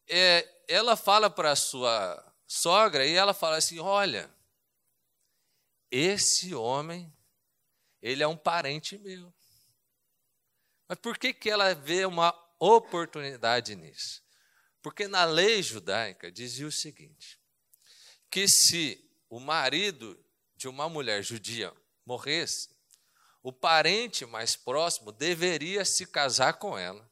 É, 0.08 0.46
ela 0.68 0.96
fala 0.96 1.30
para 1.30 1.52
a 1.52 1.56
sua 1.56 2.22
sogra 2.46 3.06
e 3.06 3.14
ela 3.14 3.32
fala 3.32 3.56
assim: 3.56 3.78
Olha, 3.78 4.30
esse 5.90 6.54
homem, 6.54 7.12
ele 8.02 8.22
é 8.22 8.28
um 8.28 8.36
parente 8.36 8.98
meu. 8.98 9.32
Mas 10.88 10.98
por 10.98 11.18
que, 11.18 11.32
que 11.32 11.50
ela 11.50 11.74
vê 11.74 12.04
uma 12.04 12.34
oportunidade 12.58 13.74
nisso? 13.74 14.22
Porque 14.82 15.08
na 15.08 15.24
lei 15.24 15.62
judaica 15.62 16.30
dizia 16.30 16.66
o 16.66 16.72
seguinte: 16.72 17.40
que 18.30 18.46
se 18.46 19.02
o 19.28 19.40
marido 19.40 20.18
de 20.56 20.68
uma 20.68 20.88
mulher 20.88 21.22
judia 21.22 21.72
morresse, 22.04 22.68
o 23.42 23.52
parente 23.52 24.24
mais 24.24 24.56
próximo 24.56 25.12
deveria 25.12 25.84
se 25.84 26.06
casar 26.06 26.54
com 26.54 26.78
ela, 26.78 27.10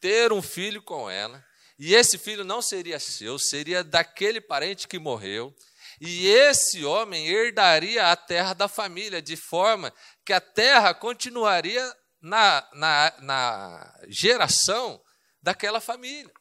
ter 0.00 0.32
um 0.32 0.42
filho 0.42 0.82
com 0.82 1.08
ela 1.08 1.44
e 1.78 1.94
esse 1.94 2.16
filho 2.16 2.42
não 2.44 2.62
seria 2.62 2.98
seu, 2.98 3.38
seria 3.38 3.84
daquele 3.84 4.40
parente 4.40 4.88
que 4.88 4.98
morreu. 4.98 5.54
E 6.00 6.26
esse 6.28 6.84
homem 6.84 7.26
herdaria 7.26 8.10
a 8.10 8.16
terra 8.16 8.54
da 8.54 8.68
família, 8.68 9.22
de 9.22 9.36
forma 9.36 9.92
que 10.24 10.32
a 10.32 10.40
terra 10.40 10.92
continuaria 10.92 11.94
na, 12.20 12.68
na, 12.74 13.14
na 13.20 14.00
geração 14.08 15.00
daquela 15.40 15.80
família. 15.80 16.32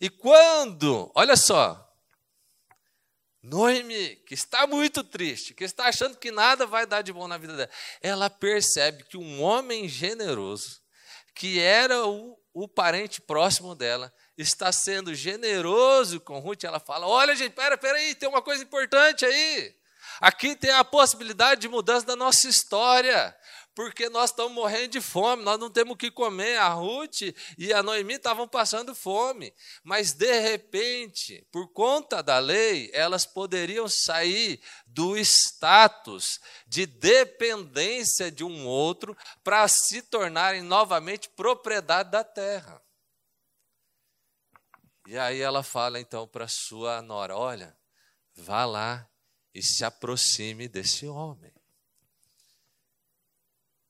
E 0.00 0.08
quando, 0.08 1.10
olha 1.14 1.36
só, 1.36 1.92
Noemi, 3.42 4.16
que 4.26 4.34
está 4.34 4.66
muito 4.66 5.02
triste, 5.02 5.52
que 5.52 5.64
está 5.64 5.86
achando 5.86 6.16
que 6.16 6.30
nada 6.30 6.64
vai 6.64 6.86
dar 6.86 7.02
de 7.02 7.12
bom 7.12 7.26
na 7.26 7.36
vida 7.36 7.56
dela, 7.56 7.70
ela 8.00 8.30
percebe 8.30 9.02
que 9.04 9.16
um 9.16 9.42
homem 9.42 9.88
generoso, 9.88 10.80
que 11.34 11.58
era 11.58 12.06
o, 12.06 12.38
o 12.54 12.68
parente 12.68 13.20
próximo 13.20 13.74
dela, 13.74 14.14
está 14.36 14.72
sendo 14.72 15.14
generoso 15.14 16.20
com 16.20 16.38
Ruth, 16.38 16.64
ela 16.64 16.80
fala: 16.80 17.06
Olha, 17.06 17.36
gente, 17.36 17.52
pera, 17.52 17.76
pera 17.76 17.98
aí, 17.98 18.14
tem 18.14 18.28
uma 18.28 18.42
coisa 18.42 18.62
importante 18.62 19.24
aí. 19.24 19.74
Aqui 20.20 20.54
tem 20.54 20.70
a 20.70 20.84
possibilidade 20.84 21.60
de 21.60 21.68
mudança 21.68 22.06
da 22.06 22.16
nossa 22.16 22.48
história, 22.48 23.36
porque 23.74 24.08
nós 24.08 24.30
estamos 24.30 24.52
morrendo 24.52 24.88
de 24.88 25.00
fome, 25.00 25.42
nós 25.42 25.58
não 25.58 25.70
temos 25.70 25.94
o 25.94 25.96
que 25.96 26.10
comer. 26.10 26.58
A 26.58 26.68
Ruth 26.68 27.22
e 27.56 27.72
a 27.72 27.82
Noemi 27.82 28.14
estavam 28.14 28.46
passando 28.46 28.94
fome, 28.94 29.54
mas 29.82 30.12
de 30.12 30.40
repente, 30.40 31.46
por 31.50 31.72
conta 31.72 32.22
da 32.22 32.38
lei, 32.38 32.90
elas 32.92 33.24
poderiam 33.24 33.88
sair 33.88 34.60
do 34.86 35.16
status 35.16 36.40
de 36.66 36.84
dependência 36.84 38.30
de 38.30 38.44
um 38.44 38.66
outro 38.66 39.16
para 39.42 39.66
se 39.68 40.02
tornarem 40.02 40.62
novamente 40.62 41.28
propriedade 41.30 42.10
da 42.10 42.24
terra. 42.24 42.81
E 45.06 45.18
aí 45.18 45.40
ela 45.40 45.62
fala 45.62 46.00
então 46.00 46.26
para 46.28 46.46
sua 46.46 47.02
nora: 47.02 47.36
Olha, 47.36 47.76
vá 48.34 48.64
lá 48.64 49.08
e 49.54 49.62
se 49.62 49.84
aproxime 49.84 50.68
desse 50.68 51.06
homem. 51.06 51.52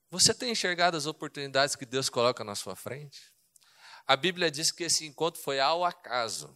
Você 0.09 0.33
tem 0.33 0.51
enxergado 0.51 0.95
as 0.97 1.05
oportunidades 1.05 1.75
que 1.75 1.85
Deus 1.85 2.09
coloca 2.09 2.43
na 2.43 2.55
sua 2.55 2.75
frente? 2.75 3.33
A 4.05 4.15
Bíblia 4.15 4.51
diz 4.51 4.71
que 4.71 4.83
esse 4.83 5.05
encontro 5.05 5.41
foi 5.41 5.59
ao 5.59 5.83
acaso. 5.83 6.55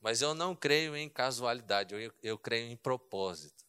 Mas 0.00 0.20
eu 0.20 0.34
não 0.34 0.54
creio 0.54 0.94
em 0.94 1.08
casualidade, 1.08 1.94
eu, 1.94 2.12
eu 2.22 2.38
creio 2.38 2.70
em 2.70 2.76
propósito. 2.76 3.64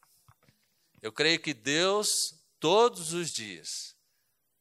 Eu 1.02 1.12
creio 1.14 1.40
que 1.40 1.54
Deus, 1.54 2.44
todos 2.60 3.14
os 3.14 3.32
dias, 3.32 3.96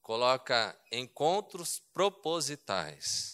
coloca 0.01 0.79
encontros 0.93 1.81
propositais 1.93 3.34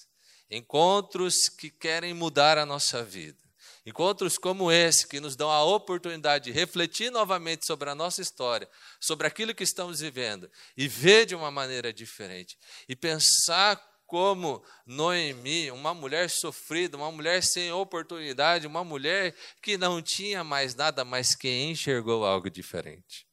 encontros 0.51 1.49
que 1.49 1.71
querem 1.71 2.13
mudar 2.13 2.59
a 2.59 2.67
nossa 2.67 3.05
vida. 3.05 3.39
Encontros 3.87 4.37
como 4.37 4.71
esse, 4.71 5.07
que 5.07 5.21
nos 5.21 5.37
dão 5.37 5.51
a 5.51 5.65
oportunidade 5.65 6.45
de 6.47 6.51
refletir 6.53 7.11
novamente 7.11 7.65
sobre 7.65 7.89
a 7.89 7.95
nossa 7.95 8.21
história, 8.21 8.69
sobre 9.01 9.27
aquilo 9.27 9.55
que 9.55 9.65
estamos 9.65 10.01
vivendo, 10.01 10.51
e 10.77 10.87
ver 10.87 11.25
de 11.25 11.35
uma 11.35 11.51
maneira 11.51 11.93
diferente. 11.93 12.59
E 12.89 12.95
pensar 12.95 13.77
como 14.07 14.63
Noemi, 14.85 15.71
uma 15.71 15.95
mulher 15.95 16.29
sofrida, 16.29 16.97
uma 16.97 17.13
mulher 17.13 17.43
sem 17.43 17.73
oportunidade, 17.73 18.67
uma 18.67 18.85
mulher 18.85 19.35
que 19.63 19.79
não 19.79 20.03
tinha 20.03 20.43
mais 20.43 20.75
nada, 20.75 21.05
mas 21.05 21.35
que 21.35 21.49
enxergou 21.49 22.27
algo 22.27 22.51
diferente. 22.51 23.27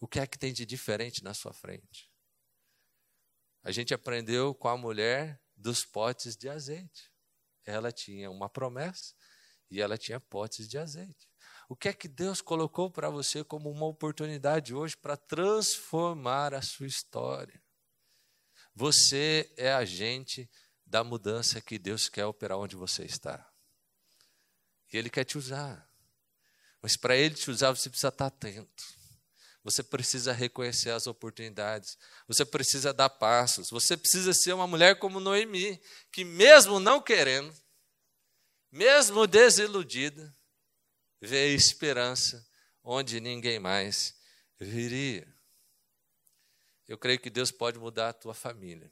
O 0.00 0.06
que 0.06 0.18
é 0.18 0.26
que 0.26 0.38
tem 0.38 0.52
de 0.52 0.66
diferente 0.66 1.24
na 1.24 1.32
sua 1.32 1.52
frente? 1.52 2.10
A 3.62 3.70
gente 3.70 3.94
aprendeu 3.94 4.54
com 4.54 4.68
a 4.68 4.76
mulher 4.76 5.40
dos 5.56 5.84
potes 5.84 6.36
de 6.36 6.48
azeite. 6.48 7.10
Ela 7.64 7.90
tinha 7.90 8.30
uma 8.30 8.48
promessa 8.48 9.14
e 9.70 9.80
ela 9.80 9.96
tinha 9.96 10.20
potes 10.20 10.68
de 10.68 10.78
azeite. 10.78 11.28
O 11.68 11.74
que 11.74 11.88
é 11.88 11.92
que 11.92 12.06
Deus 12.06 12.40
colocou 12.40 12.90
para 12.90 13.10
você 13.10 13.42
como 13.42 13.70
uma 13.70 13.86
oportunidade 13.86 14.74
hoje 14.74 14.96
para 14.96 15.16
transformar 15.16 16.54
a 16.54 16.62
sua 16.62 16.86
história? 16.86 17.60
Você 18.74 19.52
é 19.56 19.72
agente 19.72 20.48
da 20.84 21.02
mudança 21.02 21.60
que 21.60 21.78
Deus 21.78 22.08
quer 22.08 22.26
operar 22.26 22.58
onde 22.58 22.76
você 22.76 23.04
está. 23.04 23.50
E 24.92 24.96
Ele 24.96 25.10
quer 25.10 25.24
te 25.24 25.36
usar. 25.36 25.90
Mas 26.80 26.96
para 26.96 27.16
Ele 27.16 27.34
te 27.34 27.50
usar, 27.50 27.74
você 27.74 27.90
precisa 27.90 28.08
estar 28.08 28.26
atento. 28.26 28.84
Você 29.66 29.82
precisa 29.82 30.32
reconhecer 30.32 30.90
as 30.90 31.08
oportunidades. 31.08 31.98
Você 32.28 32.44
precisa 32.44 32.94
dar 32.94 33.10
passos. 33.10 33.68
Você 33.68 33.96
precisa 33.96 34.32
ser 34.32 34.52
uma 34.52 34.64
mulher 34.64 34.96
como 34.96 35.18
Noemi, 35.18 35.82
que 36.12 36.24
mesmo 36.24 36.78
não 36.78 37.02
querendo, 37.02 37.52
mesmo 38.70 39.26
desiludida, 39.26 40.32
vê 41.20 41.52
esperança 41.52 42.48
onde 42.84 43.18
ninguém 43.18 43.58
mais 43.58 44.14
viria. 44.56 45.26
Eu 46.86 46.96
creio 46.96 47.18
que 47.18 47.28
Deus 47.28 47.50
pode 47.50 47.76
mudar 47.76 48.10
a 48.10 48.12
tua 48.12 48.34
família. 48.34 48.88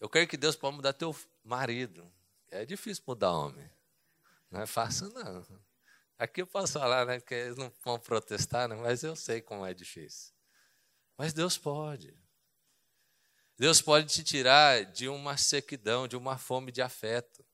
Eu 0.00 0.08
creio 0.08 0.26
que 0.26 0.36
Deus 0.36 0.56
pode 0.56 0.74
mudar 0.74 0.92
teu 0.92 1.14
marido. 1.44 2.04
É 2.50 2.64
difícil 2.64 3.04
mudar 3.06 3.30
homem. 3.30 3.70
Não 4.50 4.60
é 4.60 4.66
fácil, 4.66 5.08
não. 5.10 5.46
Aqui 6.18 6.42
eu 6.42 6.46
posso 6.46 6.74
falar, 6.74 7.06
né, 7.06 7.20
que 7.20 7.34
eles 7.34 7.56
não 7.56 7.72
vão 7.84 7.98
protestar, 7.98 8.68
né, 8.68 8.76
mas 8.76 9.02
eu 9.02 9.16
sei 9.16 9.40
como 9.40 9.66
é 9.66 9.74
difícil. 9.74 10.32
Mas 11.16 11.32
Deus 11.32 11.58
pode. 11.58 12.16
Deus 13.56 13.80
pode 13.80 14.12
te 14.12 14.24
tirar 14.24 14.84
de 14.84 15.08
uma 15.08 15.36
sequidão, 15.36 16.08
de 16.08 16.16
uma 16.16 16.38
fome 16.38 16.72
de 16.72 16.82
afeto. 16.82 17.44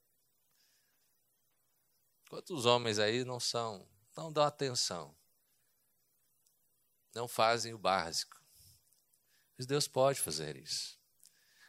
Quantos 2.28 2.64
homens 2.64 2.98
aí 2.98 3.24
não 3.24 3.40
são, 3.40 3.86
não 4.16 4.32
dão 4.32 4.44
atenção, 4.44 5.14
não 7.14 7.26
fazem 7.26 7.74
o 7.74 7.78
básico. 7.78 8.40
Mas 9.58 9.66
Deus 9.66 9.88
pode 9.88 10.20
fazer 10.20 10.56
isso. 10.56 10.98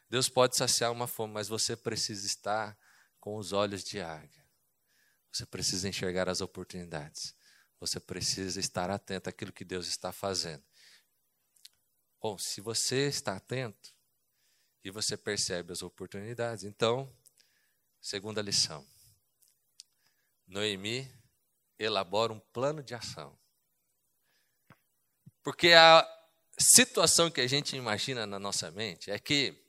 Deus 0.10 0.30
pode 0.30 0.56
saciar 0.56 0.92
uma 0.92 1.08
fome, 1.08 1.34
mas 1.34 1.48
você 1.48 1.76
precisa 1.76 2.26
estar 2.26 2.78
com 3.20 3.38
os 3.38 3.52
olhos 3.52 3.84
de 3.84 4.00
águia. 4.00 4.41
Você 5.32 5.46
precisa 5.46 5.88
enxergar 5.88 6.28
as 6.28 6.42
oportunidades. 6.42 7.36
Você 7.80 8.00
precisa 8.00 8.60
estar 8.60 8.90
atento 8.90 9.30
àquilo 9.30 9.54
que 9.54 9.66
Deus 9.66 9.88
está 9.88 10.12
fazendo. 10.12 10.64
Bom, 12.22 12.38
se 12.38 12.62
você 12.62 13.08
está 13.08 13.36
atento 13.36 13.94
e 14.84 14.92
você 14.92 15.18
percebe 15.18 15.72
as 15.72 15.82
oportunidades, 15.82 16.64
então, 16.64 17.12
segunda 18.00 18.42
lição. 18.42 18.86
Noemi 20.46 21.12
elabora 21.80 22.34
um 22.34 22.40
plano 22.40 22.84
de 22.84 22.94
ação. 22.94 23.40
Porque 25.42 25.74
a 25.74 26.08
situação 26.60 27.32
que 27.32 27.42
a 27.42 27.48
gente 27.48 27.76
imagina 27.76 28.28
na 28.28 28.38
nossa 28.38 28.70
mente 28.70 29.10
é 29.10 29.18
que, 29.18 29.61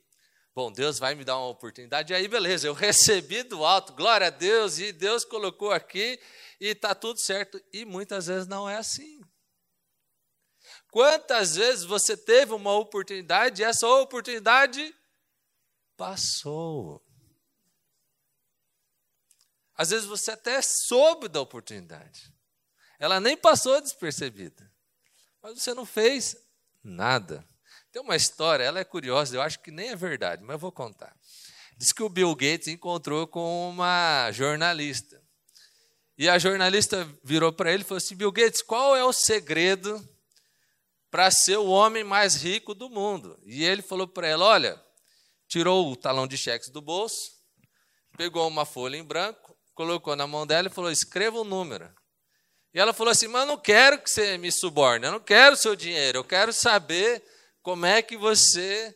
bom, 0.55 0.71
Deus 0.71 0.99
vai 0.99 1.15
me 1.15 1.23
dar 1.23 1.37
uma 1.37 1.49
oportunidade, 1.49 2.13
e 2.13 2.15
aí 2.15 2.27
beleza, 2.27 2.67
eu 2.67 2.73
recebi 2.75 3.43
do 3.43 3.65
alto, 3.65 3.93
glória 3.93 4.27
a 4.27 4.29
Deus, 4.29 4.79
e 4.79 4.91
Deus 4.91 5.25
colocou 5.25 5.71
aqui, 5.71 6.19
e 6.59 6.67
está 6.67 6.95
tudo 6.95 7.19
certo. 7.19 7.61
E 7.71 7.85
muitas 7.85 8.27
vezes 8.27 8.47
não 8.47 8.69
é 8.69 8.77
assim. 8.77 9.21
Quantas 10.91 11.55
vezes 11.55 11.83
você 11.83 12.15
teve 12.15 12.53
uma 12.53 12.71
oportunidade 12.73 13.61
e 13.61 13.65
essa 13.65 13.87
oportunidade 13.87 14.95
passou? 15.97 17.03
Às 19.75 19.89
vezes 19.89 20.05
você 20.05 20.31
até 20.31 20.61
soube 20.61 21.27
da 21.27 21.41
oportunidade. 21.41 22.31
Ela 22.99 23.19
nem 23.19 23.35
passou 23.35 23.81
despercebida. 23.81 24.71
Mas 25.41 25.61
você 25.61 25.73
não 25.73 25.85
fez 25.85 26.37
nada. 26.83 27.45
Tem 27.93 28.01
uma 28.01 28.15
história, 28.15 28.63
ela 28.63 28.79
é 28.79 28.83
curiosa, 28.83 29.35
eu 29.35 29.41
acho 29.41 29.59
que 29.59 29.69
nem 29.69 29.89
é 29.89 29.95
verdade, 29.95 30.41
mas 30.41 30.55
eu 30.55 30.57
vou 30.57 30.71
contar. 30.71 31.15
Diz 31.77 31.91
que 31.91 32.01
o 32.01 32.09
Bill 32.09 32.33
Gates 32.33 32.67
encontrou 32.67 33.27
com 33.27 33.69
uma 33.69 34.31
jornalista. 34.31 35.21
E 36.17 36.27
a 36.27 36.39
jornalista 36.39 37.07
virou 37.23 37.53
para 37.53 37.71
ele 37.71 37.83
e 37.83 37.85
falou 37.85 37.99
assim: 37.99 38.15
Bill 38.15 38.31
Gates, 38.31 38.63
qual 38.63 38.95
é 38.95 39.05
o 39.05 39.13
segredo 39.13 40.03
para 41.11 41.29
ser 41.29 41.57
o 41.57 41.67
homem 41.67 42.03
mais 42.03 42.33
rico 42.41 42.73
do 42.73 42.89
mundo? 42.89 43.39
E 43.43 43.63
ele 43.63 43.83
falou 43.83 44.07
para 44.07 44.27
ela: 44.27 44.43
Olha, 44.43 44.83
tirou 45.47 45.91
o 45.91 45.95
talão 45.95 46.25
de 46.25 46.35
cheques 46.35 46.69
do 46.69 46.81
bolso, 46.81 47.31
pegou 48.17 48.47
uma 48.47 48.65
folha 48.65 48.97
em 48.97 49.03
branco, 49.03 49.55
colocou 49.75 50.15
na 50.15 50.25
mão 50.25 50.47
dela 50.47 50.67
e 50.67 50.71
falou: 50.71 50.89
Escreva 50.89 51.37
o 51.37 51.41
um 51.41 51.45
número. 51.45 51.93
E 52.73 52.79
ela 52.79 52.91
falou 52.91 53.11
assim: 53.11 53.27
Mas 53.27 53.41
eu 53.41 53.47
não 53.47 53.57
quero 53.57 54.01
que 54.01 54.09
você 54.09 54.35
me 54.39 54.51
suborne, 54.51 55.05
eu 55.05 55.11
não 55.11 55.19
quero 55.19 55.53
o 55.53 55.57
seu 55.57 55.75
dinheiro, 55.75 56.17
eu 56.17 56.23
quero 56.23 56.51
saber 56.51 57.23
como 57.63 57.85
é 57.85 58.01
que 58.01 58.17
você 58.17 58.95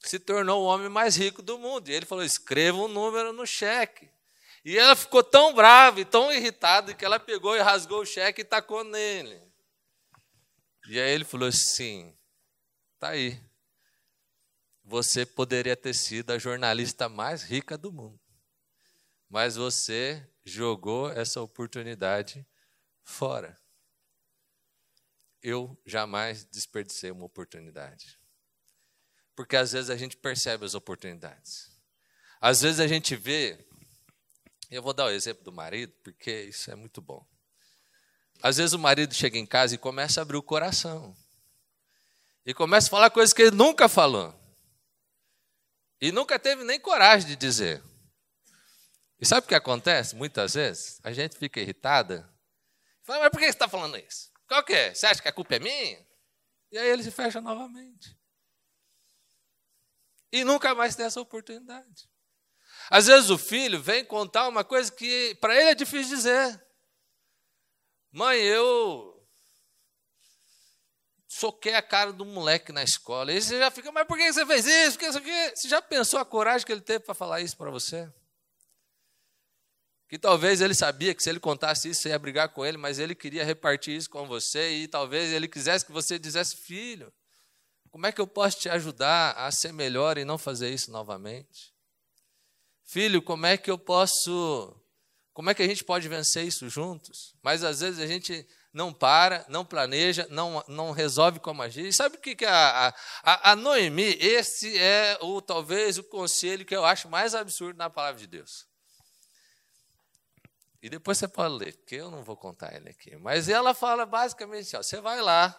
se 0.00 0.18
tornou 0.18 0.62
o 0.62 0.66
homem 0.66 0.88
mais 0.88 1.16
rico 1.16 1.40
do 1.40 1.58
mundo. 1.58 1.88
E 1.88 1.92
ele 1.92 2.06
falou: 2.06 2.24
Escreva 2.24 2.76
um 2.76 2.88
número 2.88 3.32
no 3.32 3.46
cheque. 3.46 4.10
E 4.64 4.76
ela 4.76 4.94
ficou 4.94 5.22
tão 5.22 5.54
brava 5.54 6.00
e 6.00 6.04
tão 6.04 6.30
irritada 6.32 6.92
que 6.92 7.04
ela 7.04 7.18
pegou 7.18 7.56
e 7.56 7.60
rasgou 7.60 8.02
o 8.02 8.06
cheque 8.06 8.42
e 8.42 8.44
tacou 8.44 8.84
nele. 8.84 9.40
E 10.88 10.98
aí 10.98 11.10
ele 11.12 11.24
falou 11.24 11.48
assim: 11.48 12.14
tá 12.98 13.10
aí. 13.10 13.40
Você 14.84 15.24
poderia 15.24 15.76
ter 15.76 15.94
sido 15.94 16.32
a 16.32 16.38
jornalista 16.38 17.08
mais 17.08 17.44
rica 17.44 17.78
do 17.78 17.92
mundo, 17.92 18.20
mas 19.28 19.54
você 19.54 20.28
jogou 20.44 21.10
essa 21.12 21.40
oportunidade 21.40 22.44
fora. 23.04 23.59
Eu 25.42 25.80
jamais 25.86 26.44
desperdicei 26.44 27.10
uma 27.10 27.24
oportunidade. 27.24 28.18
Porque 29.34 29.56
às 29.56 29.72
vezes 29.72 29.90
a 29.90 29.96
gente 29.96 30.16
percebe 30.16 30.64
as 30.64 30.74
oportunidades. 30.74 31.70
Às 32.40 32.60
vezes 32.60 32.80
a 32.80 32.86
gente 32.86 33.16
vê 33.16 33.66
eu 34.70 34.80
vou 34.82 34.92
dar 34.92 35.06
o 35.06 35.10
exemplo 35.10 35.42
do 35.42 35.52
marido, 35.52 35.92
porque 36.04 36.44
isso 36.44 36.70
é 36.70 36.76
muito 36.76 37.02
bom. 37.02 37.26
Às 38.40 38.56
vezes 38.56 38.72
o 38.72 38.78
marido 38.78 39.12
chega 39.12 39.36
em 39.36 39.44
casa 39.44 39.74
e 39.74 39.78
começa 39.78 40.20
a 40.20 40.22
abrir 40.22 40.36
o 40.36 40.42
coração. 40.42 41.16
E 42.46 42.54
começa 42.54 42.86
a 42.86 42.90
falar 42.90 43.10
coisas 43.10 43.32
que 43.32 43.42
ele 43.42 43.56
nunca 43.56 43.88
falou. 43.88 44.32
E 46.00 46.12
nunca 46.12 46.38
teve 46.38 46.62
nem 46.62 46.78
coragem 46.78 47.28
de 47.28 47.36
dizer. 47.36 47.82
E 49.20 49.26
sabe 49.26 49.44
o 49.44 49.48
que 49.48 49.54
acontece? 49.56 50.14
Muitas 50.14 50.54
vezes 50.54 51.00
a 51.02 51.12
gente 51.12 51.36
fica 51.36 51.60
irritada. 51.60 52.32
Fala, 53.02 53.24
mas 53.24 53.30
por 53.30 53.40
que 53.40 53.46
você 53.46 53.50
está 53.50 53.68
falando 53.68 53.98
isso? 53.98 54.30
Qual 54.50 54.64
que 54.64 54.72
é? 54.72 54.92
Você 54.92 55.06
acha 55.06 55.22
que 55.22 55.28
a 55.28 55.32
culpa 55.32 55.54
é 55.54 55.60
minha? 55.60 56.04
E 56.72 56.76
aí 56.76 56.88
ele 56.88 57.04
se 57.04 57.12
fecha 57.12 57.40
novamente. 57.40 58.18
E 60.32 60.42
nunca 60.42 60.74
mais 60.74 60.96
tem 60.96 61.06
essa 61.06 61.20
oportunidade. 61.20 62.10
Às 62.90 63.06
vezes 63.06 63.30
o 63.30 63.38
filho 63.38 63.80
vem 63.80 64.04
contar 64.04 64.48
uma 64.48 64.64
coisa 64.64 64.90
que 64.90 65.36
para 65.36 65.54
ele 65.54 65.70
é 65.70 65.74
difícil 65.76 66.16
dizer. 66.16 66.66
Mãe, 68.10 68.40
eu 68.40 69.24
soquei 71.28 71.76
a 71.76 71.82
cara 71.82 72.12
do 72.12 72.24
moleque 72.24 72.72
na 72.72 72.82
escola. 72.82 73.32
E 73.32 73.40
você 73.40 73.56
já 73.56 73.70
fica, 73.70 73.92
mas 73.92 74.04
por 74.04 74.18
que 74.18 74.32
você 74.32 74.44
fez 74.44 74.66
isso? 74.66 74.98
Por 74.98 75.04
que 75.04 75.10
isso 75.10 75.54
Você 75.54 75.68
já 75.68 75.80
pensou 75.80 76.18
a 76.18 76.24
coragem 76.24 76.66
que 76.66 76.72
ele 76.72 76.80
teve 76.80 77.04
para 77.04 77.14
falar 77.14 77.40
isso 77.40 77.56
para 77.56 77.70
você? 77.70 78.12
Que 80.10 80.18
talvez 80.18 80.60
ele 80.60 80.74
sabia 80.74 81.14
que 81.14 81.22
se 81.22 81.30
ele 81.30 81.38
contasse 81.38 81.88
isso, 81.88 82.02
você 82.02 82.08
ia 82.08 82.18
brigar 82.18 82.48
com 82.48 82.66
ele, 82.66 82.76
mas 82.76 82.98
ele 82.98 83.14
queria 83.14 83.44
repartir 83.44 83.96
isso 83.96 84.10
com 84.10 84.26
você 84.26 84.70
e 84.70 84.88
talvez 84.88 85.32
ele 85.32 85.46
quisesse 85.46 85.86
que 85.86 85.92
você 85.92 86.18
dissesse, 86.18 86.56
filho, 86.56 87.12
como 87.92 88.06
é 88.06 88.10
que 88.10 88.20
eu 88.20 88.26
posso 88.26 88.58
te 88.58 88.68
ajudar 88.68 89.34
a 89.36 89.48
ser 89.52 89.72
melhor 89.72 90.18
e 90.18 90.24
não 90.24 90.36
fazer 90.36 90.68
isso 90.68 90.90
novamente? 90.90 91.72
Filho, 92.82 93.22
como 93.22 93.46
é 93.46 93.56
que 93.56 93.70
eu 93.70 93.78
posso. 93.78 94.76
Como 95.32 95.48
é 95.48 95.54
que 95.54 95.62
a 95.62 95.68
gente 95.68 95.84
pode 95.84 96.08
vencer 96.08 96.44
isso 96.44 96.68
juntos? 96.68 97.32
Mas 97.40 97.62
às 97.62 97.78
vezes 97.78 98.00
a 98.00 98.06
gente 98.08 98.44
não 98.74 98.92
para, 98.92 99.46
não 99.48 99.64
planeja, 99.64 100.26
não, 100.28 100.64
não 100.66 100.90
resolve 100.90 101.38
como 101.38 101.62
agir. 101.62 101.86
E 101.86 101.92
sabe 101.92 102.16
o 102.16 102.20
que, 102.20 102.34
que 102.34 102.44
a, 102.44 102.92
a, 103.22 103.52
a 103.52 103.54
Noemi, 103.54 104.16
esse 104.20 104.76
é 104.76 105.16
o 105.20 105.40
talvez 105.40 105.98
o 105.98 106.02
conselho 106.02 106.64
que 106.66 106.74
eu 106.74 106.84
acho 106.84 107.08
mais 107.08 107.32
absurdo 107.32 107.76
na 107.76 107.88
palavra 107.88 108.20
de 108.20 108.26
Deus. 108.26 108.68
E 110.82 110.88
depois 110.88 111.18
você 111.18 111.28
pode 111.28 111.54
ler, 111.54 111.76
porque 111.76 111.96
eu 111.96 112.10
não 112.10 112.24
vou 112.24 112.36
contar 112.36 112.74
ele 112.74 112.88
aqui. 112.88 113.14
Mas 113.16 113.48
ela 113.48 113.74
fala 113.74 114.06
basicamente: 114.06 114.74
ó, 114.76 114.82
você 114.82 115.00
vai 115.00 115.20
lá, 115.20 115.58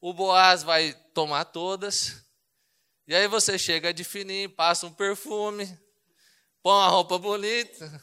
o 0.00 0.12
Boaz 0.14 0.62
vai 0.62 0.94
tomar 1.12 1.44
todas, 1.46 2.24
e 3.06 3.14
aí 3.14 3.28
você 3.28 3.58
chega 3.58 3.92
de 3.92 4.02
fininho, 4.02 4.48
passa 4.48 4.86
um 4.86 4.92
perfume, 4.92 5.66
põe 6.62 6.72
uma 6.72 6.88
roupa 6.88 7.18
bonita 7.18 8.02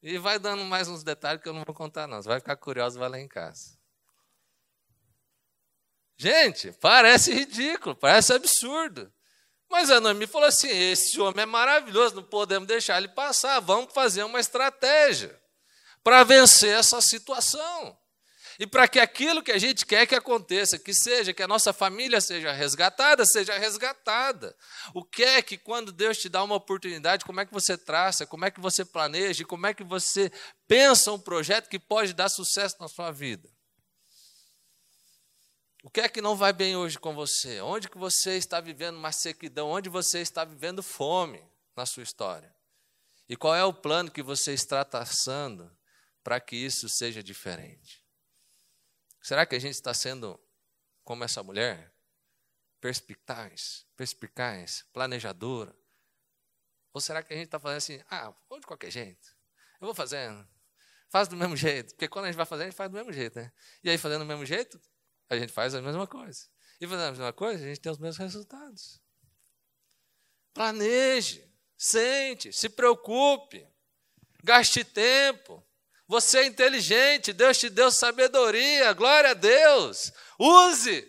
e 0.00 0.18
vai 0.18 0.38
dando 0.38 0.64
mais 0.64 0.86
uns 0.86 1.02
detalhes 1.02 1.42
que 1.42 1.48
eu 1.48 1.52
não 1.52 1.64
vou 1.64 1.74
contar, 1.74 2.06
não. 2.06 2.22
Você 2.22 2.28
vai 2.28 2.38
ficar 2.38 2.56
curioso, 2.56 2.98
vai 2.98 3.08
lá 3.08 3.18
em 3.18 3.26
casa. 3.26 3.76
Gente, 6.16 6.72
parece 6.72 7.32
ridículo, 7.32 7.96
parece 7.96 8.32
absurdo. 8.32 9.12
Mas 9.70 9.90
a 9.90 10.00
Noemi 10.00 10.26
falou 10.26 10.48
assim: 10.48 10.68
esse 10.68 11.20
homem 11.20 11.42
é 11.42 11.46
maravilhoso, 11.46 12.16
não 12.16 12.22
podemos 12.22 12.66
deixar 12.66 12.98
ele 12.98 13.08
passar, 13.08 13.60
vamos 13.60 13.92
fazer 13.92 14.22
uma 14.22 14.40
estratégia 14.40 15.38
para 16.02 16.24
vencer 16.24 16.76
essa 16.76 17.00
situação. 17.00 17.96
E 18.58 18.66
para 18.66 18.88
que 18.88 18.98
aquilo 18.98 19.40
que 19.40 19.52
a 19.52 19.58
gente 19.58 19.86
quer 19.86 20.04
que 20.04 20.16
aconteça, 20.16 20.80
que 20.80 20.92
seja, 20.92 21.32
que 21.32 21.42
a 21.42 21.46
nossa 21.46 21.72
família 21.72 22.20
seja 22.20 22.50
resgatada, 22.50 23.24
seja 23.24 23.56
resgatada. 23.56 24.56
O 24.92 25.04
que 25.04 25.22
é 25.22 25.40
que 25.40 25.56
quando 25.56 25.92
Deus 25.92 26.18
te 26.18 26.28
dá 26.28 26.42
uma 26.42 26.56
oportunidade, 26.56 27.24
como 27.24 27.40
é 27.40 27.46
que 27.46 27.52
você 27.52 27.78
traça, 27.78 28.26
como 28.26 28.44
é 28.44 28.50
que 28.50 28.60
você 28.60 28.84
planeja, 28.84 29.44
como 29.44 29.68
é 29.68 29.72
que 29.72 29.84
você 29.84 30.32
pensa 30.66 31.12
um 31.12 31.20
projeto 31.20 31.68
que 31.68 31.78
pode 31.78 32.12
dar 32.12 32.28
sucesso 32.28 32.74
na 32.80 32.88
sua 32.88 33.12
vida? 33.12 33.48
O 35.82 35.90
que 35.90 36.00
é 36.00 36.08
que 36.08 36.20
não 36.20 36.36
vai 36.36 36.52
bem 36.52 36.76
hoje 36.76 36.98
com 36.98 37.14
você? 37.14 37.60
Onde 37.60 37.88
que 37.88 37.98
você 37.98 38.36
está 38.36 38.60
vivendo 38.60 38.96
uma 38.96 39.12
sequidão? 39.12 39.70
Onde 39.70 39.88
você 39.88 40.20
está 40.20 40.44
vivendo 40.44 40.82
fome 40.82 41.42
na 41.76 41.86
sua 41.86 42.02
história? 42.02 42.54
E 43.28 43.36
qual 43.36 43.54
é 43.54 43.64
o 43.64 43.72
plano 43.72 44.10
que 44.10 44.22
você 44.22 44.52
está 44.52 44.84
traçando 44.84 45.70
para 46.24 46.40
que 46.40 46.56
isso 46.56 46.88
seja 46.88 47.22
diferente? 47.22 48.04
Será 49.22 49.46
que 49.46 49.54
a 49.54 49.58
gente 49.58 49.74
está 49.74 49.94
sendo 49.94 50.40
como 51.04 51.22
essa 51.22 51.42
mulher? 51.42 51.92
Perspicaz, 52.80 53.86
perspicaz, 53.96 54.84
planejadora? 54.92 55.74
Ou 56.92 57.00
será 57.00 57.22
que 57.22 57.32
a 57.32 57.36
gente 57.36 57.46
está 57.46 57.60
fazendo 57.60 57.78
assim, 57.78 58.04
ah, 58.10 58.34
vou 58.48 58.58
de 58.58 58.66
qualquer 58.66 58.90
jeito? 58.90 59.28
Eu 59.80 59.86
vou 59.86 59.94
fazendo. 59.94 60.46
Faz 61.08 61.28
do 61.28 61.36
mesmo 61.36 61.56
jeito. 61.56 61.94
Porque 61.94 62.08
quando 62.08 62.24
a 62.24 62.28
gente 62.28 62.36
vai 62.36 62.46
fazer, 62.46 62.64
a 62.64 62.66
gente 62.66 62.76
faz 62.76 62.90
do 62.90 62.96
mesmo 62.96 63.12
jeito, 63.12 63.38
né? 63.38 63.52
E 63.84 63.90
aí, 63.90 63.96
fazendo 63.96 64.20
do 64.20 64.26
mesmo 64.26 64.44
jeito, 64.44 64.80
a 65.28 65.36
gente 65.36 65.52
faz 65.52 65.74
a 65.74 65.82
mesma 65.82 66.06
coisa. 66.06 66.46
e 66.80 66.86
fazendo 66.86 67.08
a 67.08 67.10
mesma 67.10 67.32
coisa, 67.32 67.64
a 67.64 67.66
gente 67.68 67.80
tem 67.80 67.90
os 67.90 67.98
mesmos 67.98 68.18
resultados. 68.18 69.00
Planeje, 70.54 71.48
sente, 71.76 72.52
se 72.52 72.68
preocupe, 72.68 73.66
gaste 74.42 74.84
tempo. 74.84 75.64
Você 76.06 76.38
é 76.38 76.46
inteligente, 76.46 77.32
Deus 77.32 77.58
te 77.58 77.68
deu 77.68 77.90
sabedoria, 77.90 78.92
glória 78.94 79.30
a 79.30 79.34
Deus. 79.34 80.12
Use. 80.38 81.06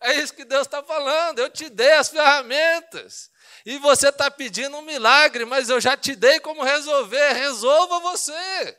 É 0.00 0.14
isso 0.14 0.32
que 0.32 0.44
Deus 0.44 0.62
está 0.62 0.82
falando. 0.82 1.40
Eu 1.40 1.50
te 1.50 1.68
dei 1.68 1.92
as 1.92 2.08
ferramentas. 2.08 3.30
E 3.66 3.76
você 3.78 4.08
está 4.08 4.30
pedindo 4.30 4.76
um 4.78 4.82
milagre, 4.82 5.44
mas 5.44 5.68
eu 5.68 5.78
já 5.78 5.96
te 5.96 6.16
dei 6.16 6.40
como 6.40 6.64
resolver. 6.64 7.32
Resolva 7.32 8.00
você. 8.00 8.78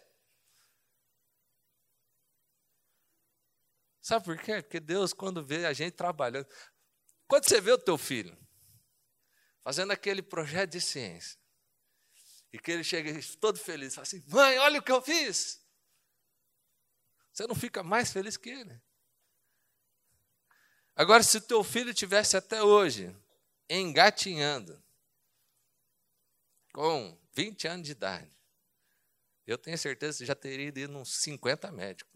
Sabe 4.02 4.26
por 4.26 4.38
quê? 4.38 4.62
Porque 4.62 4.80
Deus, 4.80 5.14
quando 5.14 5.46
vê 5.46 5.66
a 5.66 5.74
gente 5.74 5.94
trabalhando. 5.94 6.48
Quando 7.28 7.48
você 7.48 7.62
vê 7.62 7.72
o 7.72 7.78
teu 7.78 7.98
filho 7.98 8.38
fazendo 9.64 9.92
aquele 9.92 10.24
projeto 10.24 10.72
de 10.72 10.82
ciência, 10.82 11.40
e 12.52 12.60
que 12.60 12.72
ele 12.72 12.84
chega 12.84 13.18
todo 13.40 13.60
feliz, 13.60 13.94
fala 13.94 14.04
assim: 14.04 14.24
mãe, 14.28 14.58
olha 14.58 14.80
o 14.80 14.84
que 14.84 14.92
eu 14.92 15.02
fiz. 15.02 15.62
Você 17.32 17.48
não 17.48 17.56
fica 17.56 17.84
mais 17.84 18.12
feliz 18.12 18.36
que 18.36 18.50
ele. 18.50 18.82
Agora, 20.96 21.24
se 21.24 21.40
teu 21.40 21.64
filho 21.64 21.94
tivesse 21.94 22.36
até 22.36 22.62
hoje 22.62 23.16
engatinhando, 23.70 24.84
com 26.74 27.18
20 27.34 27.68
anos 27.68 27.86
de 27.86 27.92
idade, 27.94 28.32
eu 29.48 29.58
tenho 29.58 29.78
certeza 29.78 30.18
que 30.18 30.26
já 30.26 30.36
teria 30.36 30.68
ido 30.68 30.98
uns 30.98 31.14
50 31.22 31.72
médicos 31.72 32.11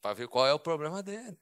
para 0.00 0.14
ver 0.14 0.28
qual 0.28 0.46
é 0.46 0.52
o 0.52 0.58
problema 0.58 1.02
dele. 1.02 1.38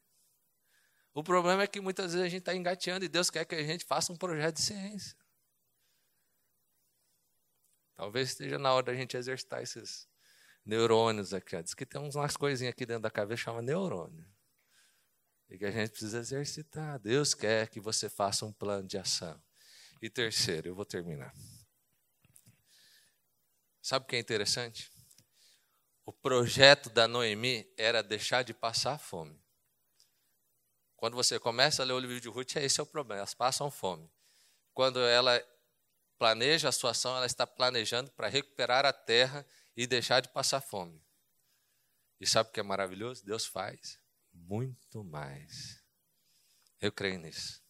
O 1.13 1.23
problema 1.23 1.63
é 1.63 1.67
que 1.67 1.81
muitas 1.81 2.13
vezes 2.13 2.27
a 2.27 2.29
gente 2.29 2.41
está 2.41 2.55
engateando 2.55 3.05
e 3.05 3.09
Deus 3.09 3.31
quer 3.31 3.45
que 3.45 3.55
a 3.55 3.63
gente 3.63 3.85
faça 3.85 4.13
um 4.13 4.17
projeto 4.17 4.57
de 4.57 4.63
ciência. 4.63 5.17
Talvez 7.95 8.31
esteja 8.31 8.59
na 8.59 8.73
hora 8.73 8.87
da 8.87 8.95
gente 8.95 9.17
exercitar 9.17 9.63
esses 9.63 10.09
neurônios 10.65 11.33
aqui. 11.33 11.63
Diz 11.63 11.75
que 11.75 11.87
tem 11.87 12.01
umas 12.01 12.37
coisinhas 12.37 12.73
aqui 12.73 12.85
dentro 12.85 13.03
da 13.03 13.11
cabeça 13.11 13.39
que 13.39 13.45
chama 13.45 13.63
neurônio. 13.63 14.27
E 15.49 15.57
que 15.57 15.65
a 15.65 15.71
gente 15.71 15.91
precisa 15.91 16.19
exercitar. 16.19 16.99
Deus 16.99 17.33
quer 17.35 17.69
que 17.69 17.79
você 17.79 18.09
faça 18.09 18.45
um 18.45 18.53
plano 18.53 18.89
de 18.89 18.99
ação. 18.99 19.41
E 20.03 20.11
terceiro, 20.11 20.69
eu 20.69 20.75
vou 20.75 20.85
terminar. 20.85 21.33
Sabe 23.81 24.05
o 24.05 24.09
que 24.09 24.17
é 24.17 24.19
interessante? 24.19 24.91
O 26.05 26.13
projeto 26.13 26.91
da 26.91 27.09
Noemi 27.09 27.67
era 27.77 28.03
deixar 28.03 28.43
de 28.43 28.53
passar 28.53 28.99
fome. 28.99 29.43
Quando 30.97 31.15
você 31.15 31.39
começa 31.39 31.83
a 31.83 31.85
ler 31.85 31.93
o 31.93 31.99
livro 31.99 32.21
de 32.21 32.29
Ruth, 32.29 32.57
esse 32.57 32.81
é 32.81 32.83
o 32.83 32.87
problema, 32.87 33.21
elas 33.21 33.35
passam 33.35 33.71
fome. 33.71 34.11
Quando 34.73 35.01
ela 35.01 35.43
planeja 36.19 36.69
a 36.69 36.73
sua 36.73 36.91
ação, 36.91 37.17
ela 37.17 37.27
está 37.27 37.47
planejando 37.47 38.11
para 38.13 38.29
recuperar 38.29 38.85
a 38.85 38.93
terra 38.93 39.47
e 39.77 39.87
deixar 39.87 40.21
de 40.21 40.29
passar 40.29 40.61
fome. 40.61 41.03
E 42.21 42.27
sabe 42.27 42.49
o 42.49 42.53
que 42.53 42.61
é 42.61 42.63
maravilhoso? 42.63 43.25
Deus 43.25 43.47
faz 43.47 43.99
muito 44.33 45.05
mais. 45.05 45.83
Eu 46.81 46.93
creio 46.93 47.19
nisso. 47.19 47.63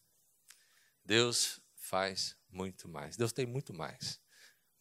Deus 1.05 1.61
faz 1.77 2.37
muito 2.49 2.89
mais. 2.89 3.17
Deus 3.17 3.33
tem 3.33 3.47
muito 3.47 3.73
mais. 3.73 4.21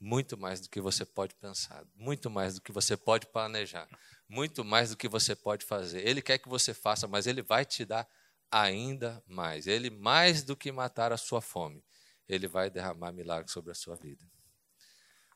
Muito 0.05 0.37
mais 0.37 0.59
do 0.59 0.67
que 0.67 0.81
você 0.81 1.05
pode 1.05 1.33
pensar, 1.35 1.85
muito 1.95 2.29
mais 2.29 2.55
do 2.55 2.61
que 2.61 2.73
você 2.73 2.97
pode 2.97 3.25
planejar, 3.27 3.87
muito 4.27 4.61
mais 4.61 4.89
do 4.89 4.97
que 4.97 5.07
você 5.07 5.33
pode 5.33 5.65
fazer. 5.65 6.05
Ele 6.05 6.21
quer 6.21 6.39
que 6.39 6.49
você 6.49 6.73
faça, 6.73 7.07
mas 7.07 7.25
ele 7.25 7.41
vai 7.41 7.63
te 7.63 7.85
dar 7.85 8.05
ainda 8.51 9.23
mais. 9.25 9.65
Ele, 9.65 9.89
mais 9.89 10.43
do 10.43 10.57
que 10.57 10.73
matar 10.73 11.13
a 11.13 11.17
sua 11.17 11.39
fome, 11.39 11.81
ele 12.27 12.49
vai 12.49 12.69
derramar 12.69 13.13
milagres 13.13 13.53
sobre 13.53 13.71
a 13.71 13.73
sua 13.73 13.95
vida. 13.95 14.29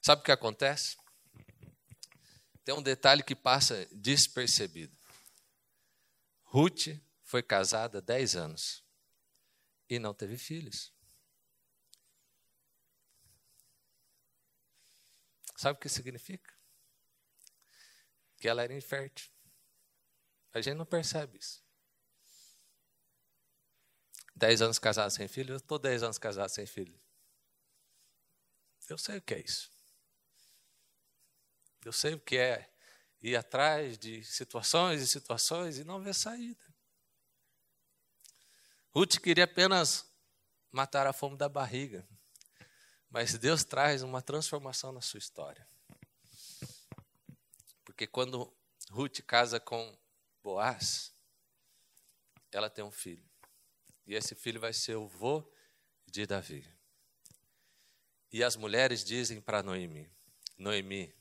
Sabe 0.02 0.20
o 0.20 0.26
que 0.26 0.34
acontece? 0.34 0.98
Tem 2.66 2.76
um 2.76 2.82
detalhe 2.82 3.24
que 3.24 3.38
passa 3.38 3.88
despercebido. 3.90 4.94
Ruth 6.44 6.90
foi 7.24 7.42
casada 7.42 8.02
10 8.02 8.36
anos 8.36 8.84
e 9.90 9.98
não 9.98 10.14
teve 10.14 10.38
filhos. 10.38 10.92
Sabe 15.58 15.76
o 15.76 15.82
que 15.82 15.90
significa? 15.90 16.54
Que 18.38 18.48
ela 18.48 18.62
era 18.62 18.76
infértil. 18.76 19.32
A 20.54 20.62
gente 20.62 20.78
não 20.78 20.86
percebe 20.86 21.40
isso. 21.40 21.66
Dez 24.36 24.62
anos 24.62 24.78
casado 24.78 25.10
sem 25.10 25.28
filho, 25.28 25.54
eu 25.54 25.58
estou 25.58 25.80
dez 25.80 26.04
anos 26.04 26.20
casado 26.20 26.50
sem 26.50 26.68
filho. 26.68 26.98
Eu 28.88 29.00
sei 29.00 29.18
o 29.18 29.22
que 29.22 29.34
é 29.34 29.40
isso. 29.40 29.72
Eu 31.84 31.92
sei 31.92 32.14
o 32.14 32.20
que 32.20 32.38
é 32.38 32.72
ir 33.20 33.36
atrás 33.36 33.98
de 33.98 34.24
situações 34.24 35.02
e 35.02 35.08
situações 35.08 35.80
e 35.80 35.84
não 35.84 36.00
ver 36.00 36.14
saída. 36.14 36.64
Ruth 38.94 39.18
queria 39.18 39.46
apenas 39.46 40.08
matar 40.72 41.08
a 41.08 41.14
fome 41.14 41.36
da 41.36 41.50
barriga, 41.50 42.08
mas 43.10 43.38
Deus 43.38 43.64
traz 43.64 44.04
uma 44.04 44.22
transformação 44.22 44.92
na 44.92 45.02
sua 45.02 45.18
história. 45.18 45.68
Porque 47.84 48.06
quando 48.06 48.54
Ruth 48.90 49.22
casa 49.22 49.60
com 49.60 49.98
Boaz, 50.44 51.14
ela 52.52 52.70
tem 52.70 52.84
um 52.84 52.92
filho. 52.92 53.26
E 54.06 54.16
esse 54.16 54.36
filho 54.36 54.60
vai 54.60 54.72
ser 54.72 54.96
o 54.96 55.08
vô 55.08 55.44
de 56.06 56.26
Davi. 56.26 56.68
E 58.32 58.44
as 58.44 58.56
mulheres 58.56 59.04
dizem 59.04 59.42
para 59.42 59.64
Noemi: 59.64 60.10
Noemi, 60.58 61.14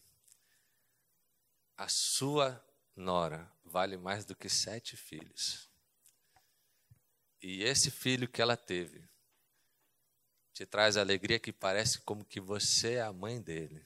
a 1.77 1.89
sua 1.89 2.65
nora 2.95 3.51
vale 3.65 3.97
mais 3.97 4.25
do 4.25 4.35
que 4.35 4.49
sete 4.49 4.97
filhos. 4.97 5.69
E 7.43 7.63
esse 7.63 7.91
filho 7.91 8.29
que 8.29 8.41
ela 8.41 8.57
teve 8.57 9.09
te 10.57 10.65
traz 10.65 10.97
alegria 10.97 11.39
que 11.39 11.53
parece 11.53 12.01
como 12.01 12.25
que 12.25 12.41
você 12.41 12.95
é 12.95 13.03
a 13.03 13.13
mãe 13.13 13.39
dele. 13.43 13.85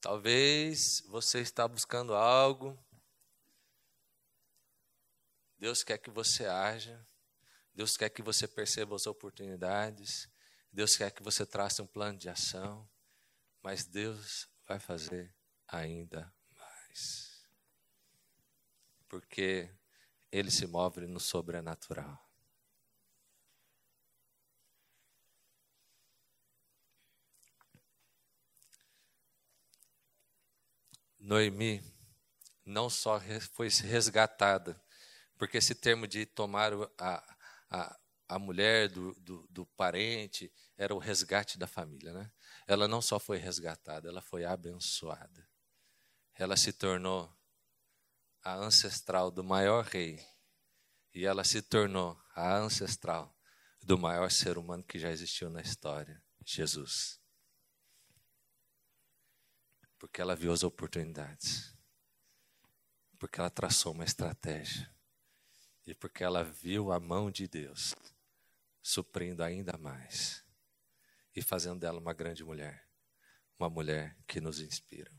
Talvez 0.00 1.02
você 1.06 1.38
está 1.38 1.68
buscando 1.68 2.16
algo 2.16 2.76
Deus 5.56 5.84
quer 5.84 5.98
que 5.98 6.10
você 6.10 6.46
haja, 6.46 7.06
Deus 7.72 7.96
quer 7.96 8.08
que 8.08 8.22
você 8.22 8.48
perceba 8.48 8.96
as 8.96 9.06
oportunidades, 9.06 10.28
Deus 10.72 10.96
quer 10.96 11.12
que 11.12 11.22
você 11.22 11.46
trace 11.46 11.80
um 11.80 11.86
plano 11.86 12.18
de 12.18 12.28
ação, 12.28 12.90
mas 13.62 13.84
Deus 13.84 14.48
vai 14.66 14.80
fazer 14.80 15.32
ainda 15.68 16.32
mais. 16.56 17.46
Porque 19.08 19.72
Ele 20.30 20.50
se 20.50 20.66
move 20.66 21.06
no 21.06 21.20
sobrenatural. 21.20 22.18
Noemi 31.18 31.82
não 32.64 32.88
só 32.88 33.20
foi 33.52 33.68
resgatada 33.68 34.80
porque 35.38 35.56
esse 35.56 35.74
termo 35.74 36.06
de 36.06 36.26
tomar 36.26 36.72
a, 36.98 37.36
a, 37.70 37.98
a 38.28 38.38
mulher 38.38 38.88
do, 38.88 39.14
do, 39.20 39.46
do, 39.48 39.64
parente 39.64 40.52
era 40.76 40.92
o 40.92 40.98
resgate 40.98 41.56
da 41.56 41.66
família. 41.68 42.12
Né? 42.12 42.30
Ela 42.66 42.88
não 42.88 43.00
só 43.00 43.20
foi 43.20 43.38
resgatada, 43.38 44.08
ela 44.08 44.20
foi 44.20 44.44
abençoada. 44.44 45.48
Ela 46.34 46.56
se 46.56 46.72
tornou 46.72 47.32
a 48.42 48.54
ancestral 48.54 49.30
do 49.30 49.42
maior 49.42 49.84
rei. 49.84 50.24
E 51.14 51.24
ela 51.24 51.44
se 51.44 51.62
tornou 51.62 52.20
a 52.34 52.56
ancestral 52.56 53.36
do 53.82 53.98
maior 53.98 54.30
ser 54.30 54.58
humano 54.58 54.84
que 54.84 54.98
já 54.98 55.10
existiu 55.10 55.50
na 55.50 55.60
história, 55.60 56.22
Jesus. 56.44 57.20
Porque 59.98 60.20
ela 60.20 60.36
viu 60.36 60.52
as 60.52 60.62
oportunidades. 60.62 61.74
Porque 63.18 63.40
ela 63.40 63.50
traçou 63.50 63.92
uma 63.92 64.04
estratégia 64.04 64.88
e 65.88 65.94
porque 65.94 66.22
ela 66.22 66.44
viu 66.44 66.92
a 66.92 67.00
mão 67.00 67.30
de 67.30 67.48
Deus 67.48 67.94
suprindo 68.82 69.42
ainda 69.42 69.76
mais 69.78 70.44
e 71.34 71.40
fazendo 71.40 71.80
dela 71.80 71.98
uma 71.98 72.12
grande 72.12 72.44
mulher, 72.44 72.86
uma 73.58 73.70
mulher 73.70 74.14
que 74.26 74.38
nos 74.38 74.60
inspira. 74.60 75.10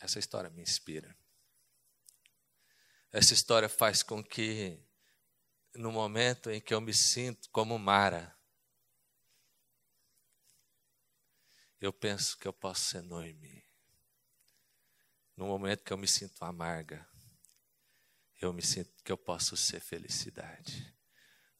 Essa 0.00 0.18
história 0.18 0.50
me 0.50 0.62
inspira. 0.62 1.16
Essa 3.12 3.32
história 3.32 3.68
faz 3.68 4.02
com 4.02 4.22
que, 4.22 4.78
no 5.74 5.90
momento 5.90 6.50
em 6.50 6.60
que 6.60 6.74
eu 6.74 6.80
me 6.80 6.92
sinto 6.92 7.48
como 7.50 7.78
Mara, 7.78 8.36
eu 11.80 11.92
penso 11.92 12.36
que 12.38 12.46
eu 12.46 12.52
posso 12.52 12.90
ser 12.90 13.02
Noemi. 13.02 13.64
No 15.36 15.46
momento 15.46 15.84
que 15.84 15.92
eu 15.92 15.98
me 15.98 16.08
sinto 16.08 16.42
amarga, 16.44 17.08
eu 18.40 18.52
me 18.52 18.62
sinto 18.62 18.92
que 19.02 19.12
eu 19.12 19.18
posso 19.18 19.56
ser 19.56 19.80
felicidade. 19.80 20.94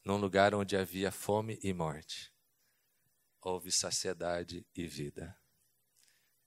Num 0.03 0.17
lugar 0.17 0.53
onde 0.53 0.77
havia 0.77 1.11
fome 1.11 1.59
e 1.63 1.73
morte, 1.73 2.33
houve 3.41 3.71
saciedade 3.71 4.65
e 4.75 4.87
vida. 4.87 5.37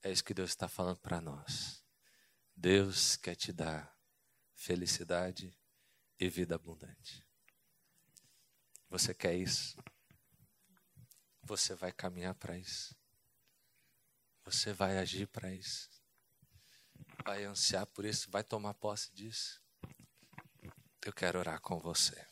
É 0.02 0.10
isso 0.10 0.24
que 0.24 0.34
Deus 0.34 0.50
está 0.50 0.68
falando 0.68 0.98
para 0.98 1.20
nós. 1.20 1.79
Deus 2.60 3.16
quer 3.16 3.34
te 3.36 3.54
dar 3.54 3.90
felicidade 4.54 5.58
e 6.18 6.28
vida 6.28 6.56
abundante. 6.56 7.26
Você 8.90 9.14
quer 9.14 9.34
isso? 9.34 9.82
Você 11.42 11.74
vai 11.74 11.90
caminhar 11.90 12.34
para 12.34 12.58
isso. 12.58 12.94
Você 14.44 14.74
vai 14.74 14.98
agir 14.98 15.26
para 15.28 15.50
isso. 15.54 15.88
Vai 17.24 17.44
ansiar 17.44 17.86
por 17.86 18.04
isso, 18.04 18.30
vai 18.30 18.44
tomar 18.44 18.74
posse 18.74 19.10
disso. 19.14 19.58
Eu 21.02 21.14
quero 21.14 21.38
orar 21.38 21.62
com 21.62 21.80
você. 21.80 22.29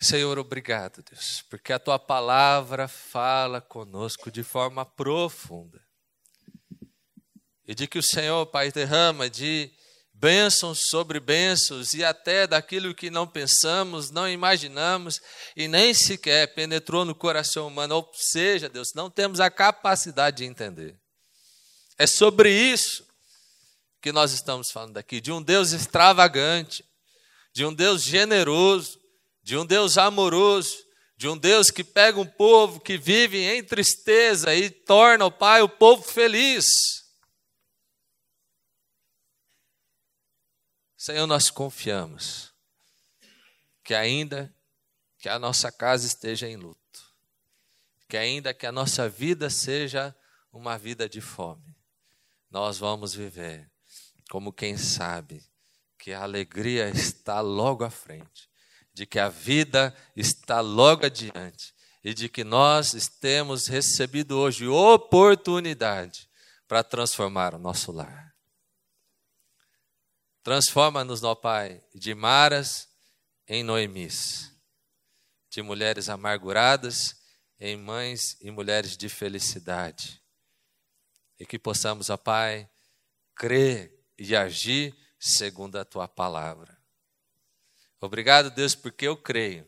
Senhor, 0.00 0.38
obrigado, 0.38 1.02
Deus, 1.02 1.44
porque 1.50 1.72
a 1.72 1.78
tua 1.78 1.98
palavra 1.98 2.86
fala 2.86 3.60
conosco 3.60 4.30
de 4.30 4.44
forma 4.44 4.86
profunda. 4.86 5.82
E 7.66 7.74
de 7.74 7.86
que 7.86 7.98
o 7.98 8.02
Senhor, 8.02 8.46
Pai, 8.46 8.70
derrama 8.70 9.28
de 9.28 9.70
bênçãos 10.14 10.88
sobre 10.88 11.20
bênçãos 11.20 11.92
e 11.92 12.04
até 12.04 12.46
daquilo 12.46 12.94
que 12.94 13.10
não 13.10 13.26
pensamos, 13.26 14.10
não 14.10 14.28
imaginamos 14.28 15.20
e 15.56 15.68
nem 15.68 15.92
sequer 15.94 16.54
penetrou 16.54 17.04
no 17.04 17.14
coração 17.14 17.66
humano. 17.66 17.96
Ou 17.96 18.10
seja, 18.14 18.68
Deus, 18.68 18.94
não 18.94 19.10
temos 19.10 19.40
a 19.40 19.50
capacidade 19.50 20.38
de 20.38 20.44
entender. 20.44 20.96
É 21.96 22.06
sobre 22.06 22.50
isso 22.50 23.06
que 24.00 24.12
nós 24.12 24.32
estamos 24.32 24.70
falando 24.70 24.96
aqui, 24.96 25.20
de 25.20 25.32
um 25.32 25.42
Deus 25.42 25.72
extravagante, 25.72 26.84
de 27.52 27.64
um 27.64 27.74
Deus 27.74 28.02
generoso, 28.02 28.97
de 29.48 29.56
um 29.56 29.64
Deus 29.64 29.96
amoroso, 29.96 30.86
de 31.16 31.26
um 31.26 31.34
Deus 31.34 31.70
que 31.70 31.82
pega 31.82 32.20
um 32.20 32.26
povo 32.26 32.78
que 32.78 32.98
vive 32.98 33.38
em 33.38 33.64
tristeza 33.64 34.54
e 34.54 34.68
torna 34.68 35.24
o 35.24 35.32
Pai 35.32 35.62
o 35.62 35.68
povo 35.70 36.02
feliz. 36.02 36.66
Senhor, 40.98 41.26
nós 41.26 41.48
confiamos 41.48 42.52
que 43.82 43.94
ainda 43.94 44.54
que 45.16 45.30
a 45.30 45.38
nossa 45.38 45.72
casa 45.72 46.06
esteja 46.06 46.46
em 46.46 46.56
luto, 46.56 47.02
que 48.06 48.18
ainda 48.18 48.52
que 48.52 48.66
a 48.66 48.72
nossa 48.72 49.08
vida 49.08 49.48
seja 49.48 50.14
uma 50.52 50.76
vida 50.76 51.08
de 51.08 51.22
fome, 51.22 51.74
nós 52.50 52.76
vamos 52.76 53.14
viver 53.14 53.66
como 54.28 54.52
quem 54.52 54.76
sabe 54.76 55.42
que 55.96 56.12
a 56.12 56.22
alegria 56.22 56.90
está 56.90 57.40
logo 57.40 57.82
à 57.82 57.88
frente 57.88 58.47
de 58.98 59.06
que 59.06 59.20
a 59.20 59.28
vida 59.28 59.94
está 60.16 60.60
logo 60.60 61.06
adiante 61.06 61.72
e 62.02 62.12
de 62.12 62.28
que 62.28 62.42
nós 62.42 62.90
temos 63.20 63.68
recebido 63.68 64.36
hoje 64.36 64.66
oportunidade 64.66 66.28
para 66.66 66.82
transformar 66.82 67.54
o 67.54 67.60
nosso 67.60 67.92
lar. 67.92 68.34
Transforma-nos, 70.42 71.22
ó 71.22 71.36
Pai, 71.36 71.80
de 71.94 72.12
Maras 72.12 72.88
em 73.46 73.62
Noemis, 73.62 74.50
de 75.48 75.62
mulheres 75.62 76.08
amarguradas 76.08 77.22
em 77.60 77.76
mães 77.76 78.36
e 78.40 78.50
mulheres 78.50 78.96
de 78.96 79.08
felicidade. 79.08 80.20
E 81.38 81.46
que 81.46 81.56
possamos, 81.56 82.10
ó 82.10 82.16
Pai, 82.16 82.68
crer 83.36 83.96
e 84.18 84.34
agir 84.34 84.92
segundo 85.20 85.76
a 85.76 85.84
tua 85.84 86.08
palavra. 86.08 86.77
Obrigado, 88.00 88.50
Deus, 88.50 88.74
porque 88.74 89.08
eu 89.08 89.16
creio 89.16 89.66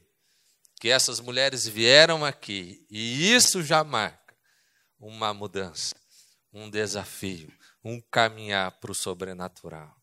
que 0.80 0.88
essas 0.88 1.20
mulheres 1.20 1.66
vieram 1.66 2.24
aqui 2.24 2.86
e 2.88 3.34
isso 3.34 3.62
já 3.62 3.82
marca 3.82 4.34
uma 4.98 5.34
mudança, 5.34 5.96
um 6.52 6.70
desafio, 6.70 7.52
um 7.84 8.00
caminhar 8.00 8.70
para 8.72 8.92
o 8.92 8.94
sobrenatural. 8.94 9.94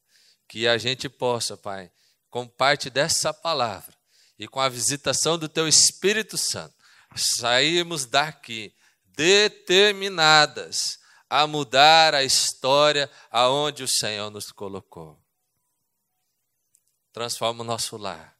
Que 0.47 0.67
a 0.67 0.77
gente 0.77 1.07
possa, 1.07 1.55
Pai, 1.55 1.91
com 2.29 2.47
parte 2.47 2.89
dessa 2.89 3.33
palavra 3.33 3.95
e 4.37 4.47
com 4.47 4.59
a 4.59 4.69
visitação 4.69 5.37
do 5.37 5.47
Teu 5.47 5.67
Espírito 5.67 6.37
Santo, 6.37 6.75
sairmos 7.15 8.05
daqui 8.05 8.73
determinadas 9.05 10.99
a 11.29 11.47
mudar 11.47 12.13
a 12.13 12.23
história 12.23 13.09
aonde 13.31 13.83
o 13.83 13.87
Senhor 13.87 14.29
nos 14.29 14.51
colocou 14.51 15.26
transforma 17.17 17.63
o 17.63 17.65
nosso 17.65 17.97
lar, 17.97 18.37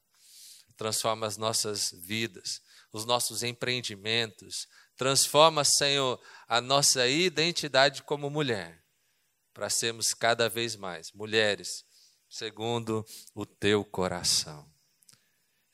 transforma 0.77 1.25
as 1.25 1.35
nossas 1.35 1.91
vidas, 1.97 2.61
os 2.93 3.05
nossos 3.05 3.41
empreendimentos, 3.41 4.67
transforma, 4.95 5.63
Senhor, 5.63 6.21
a 6.47 6.61
nossa 6.61 7.07
identidade 7.07 8.03
como 8.03 8.29
mulher, 8.29 8.83
para 9.51 9.67
sermos 9.67 10.13
cada 10.13 10.47
vez 10.47 10.75
mais 10.75 11.11
mulheres 11.11 11.83
segundo 12.29 13.03
o 13.33 13.47
teu 13.47 13.83
coração. 13.83 14.69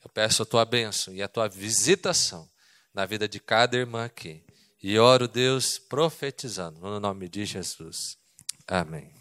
Eu 0.02 0.08
peço 0.08 0.42
a 0.42 0.46
tua 0.46 0.64
bênção 0.64 1.14
e 1.14 1.22
a 1.22 1.28
tua 1.28 1.46
visitação 1.46 2.48
na 2.94 3.04
vida 3.04 3.28
de 3.28 3.38
cada 3.38 3.76
irmã 3.76 4.06
aqui. 4.06 4.42
E 4.82 4.98
oro, 4.98 5.28
Deus, 5.28 5.78
profetizando, 5.78 6.80
no 6.80 6.98
nome 6.98 7.28
de 7.28 7.44
Jesus. 7.44 8.16
Amém. 8.66 9.12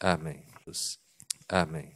Amém. 0.00 0.46
Amém. 1.50 1.92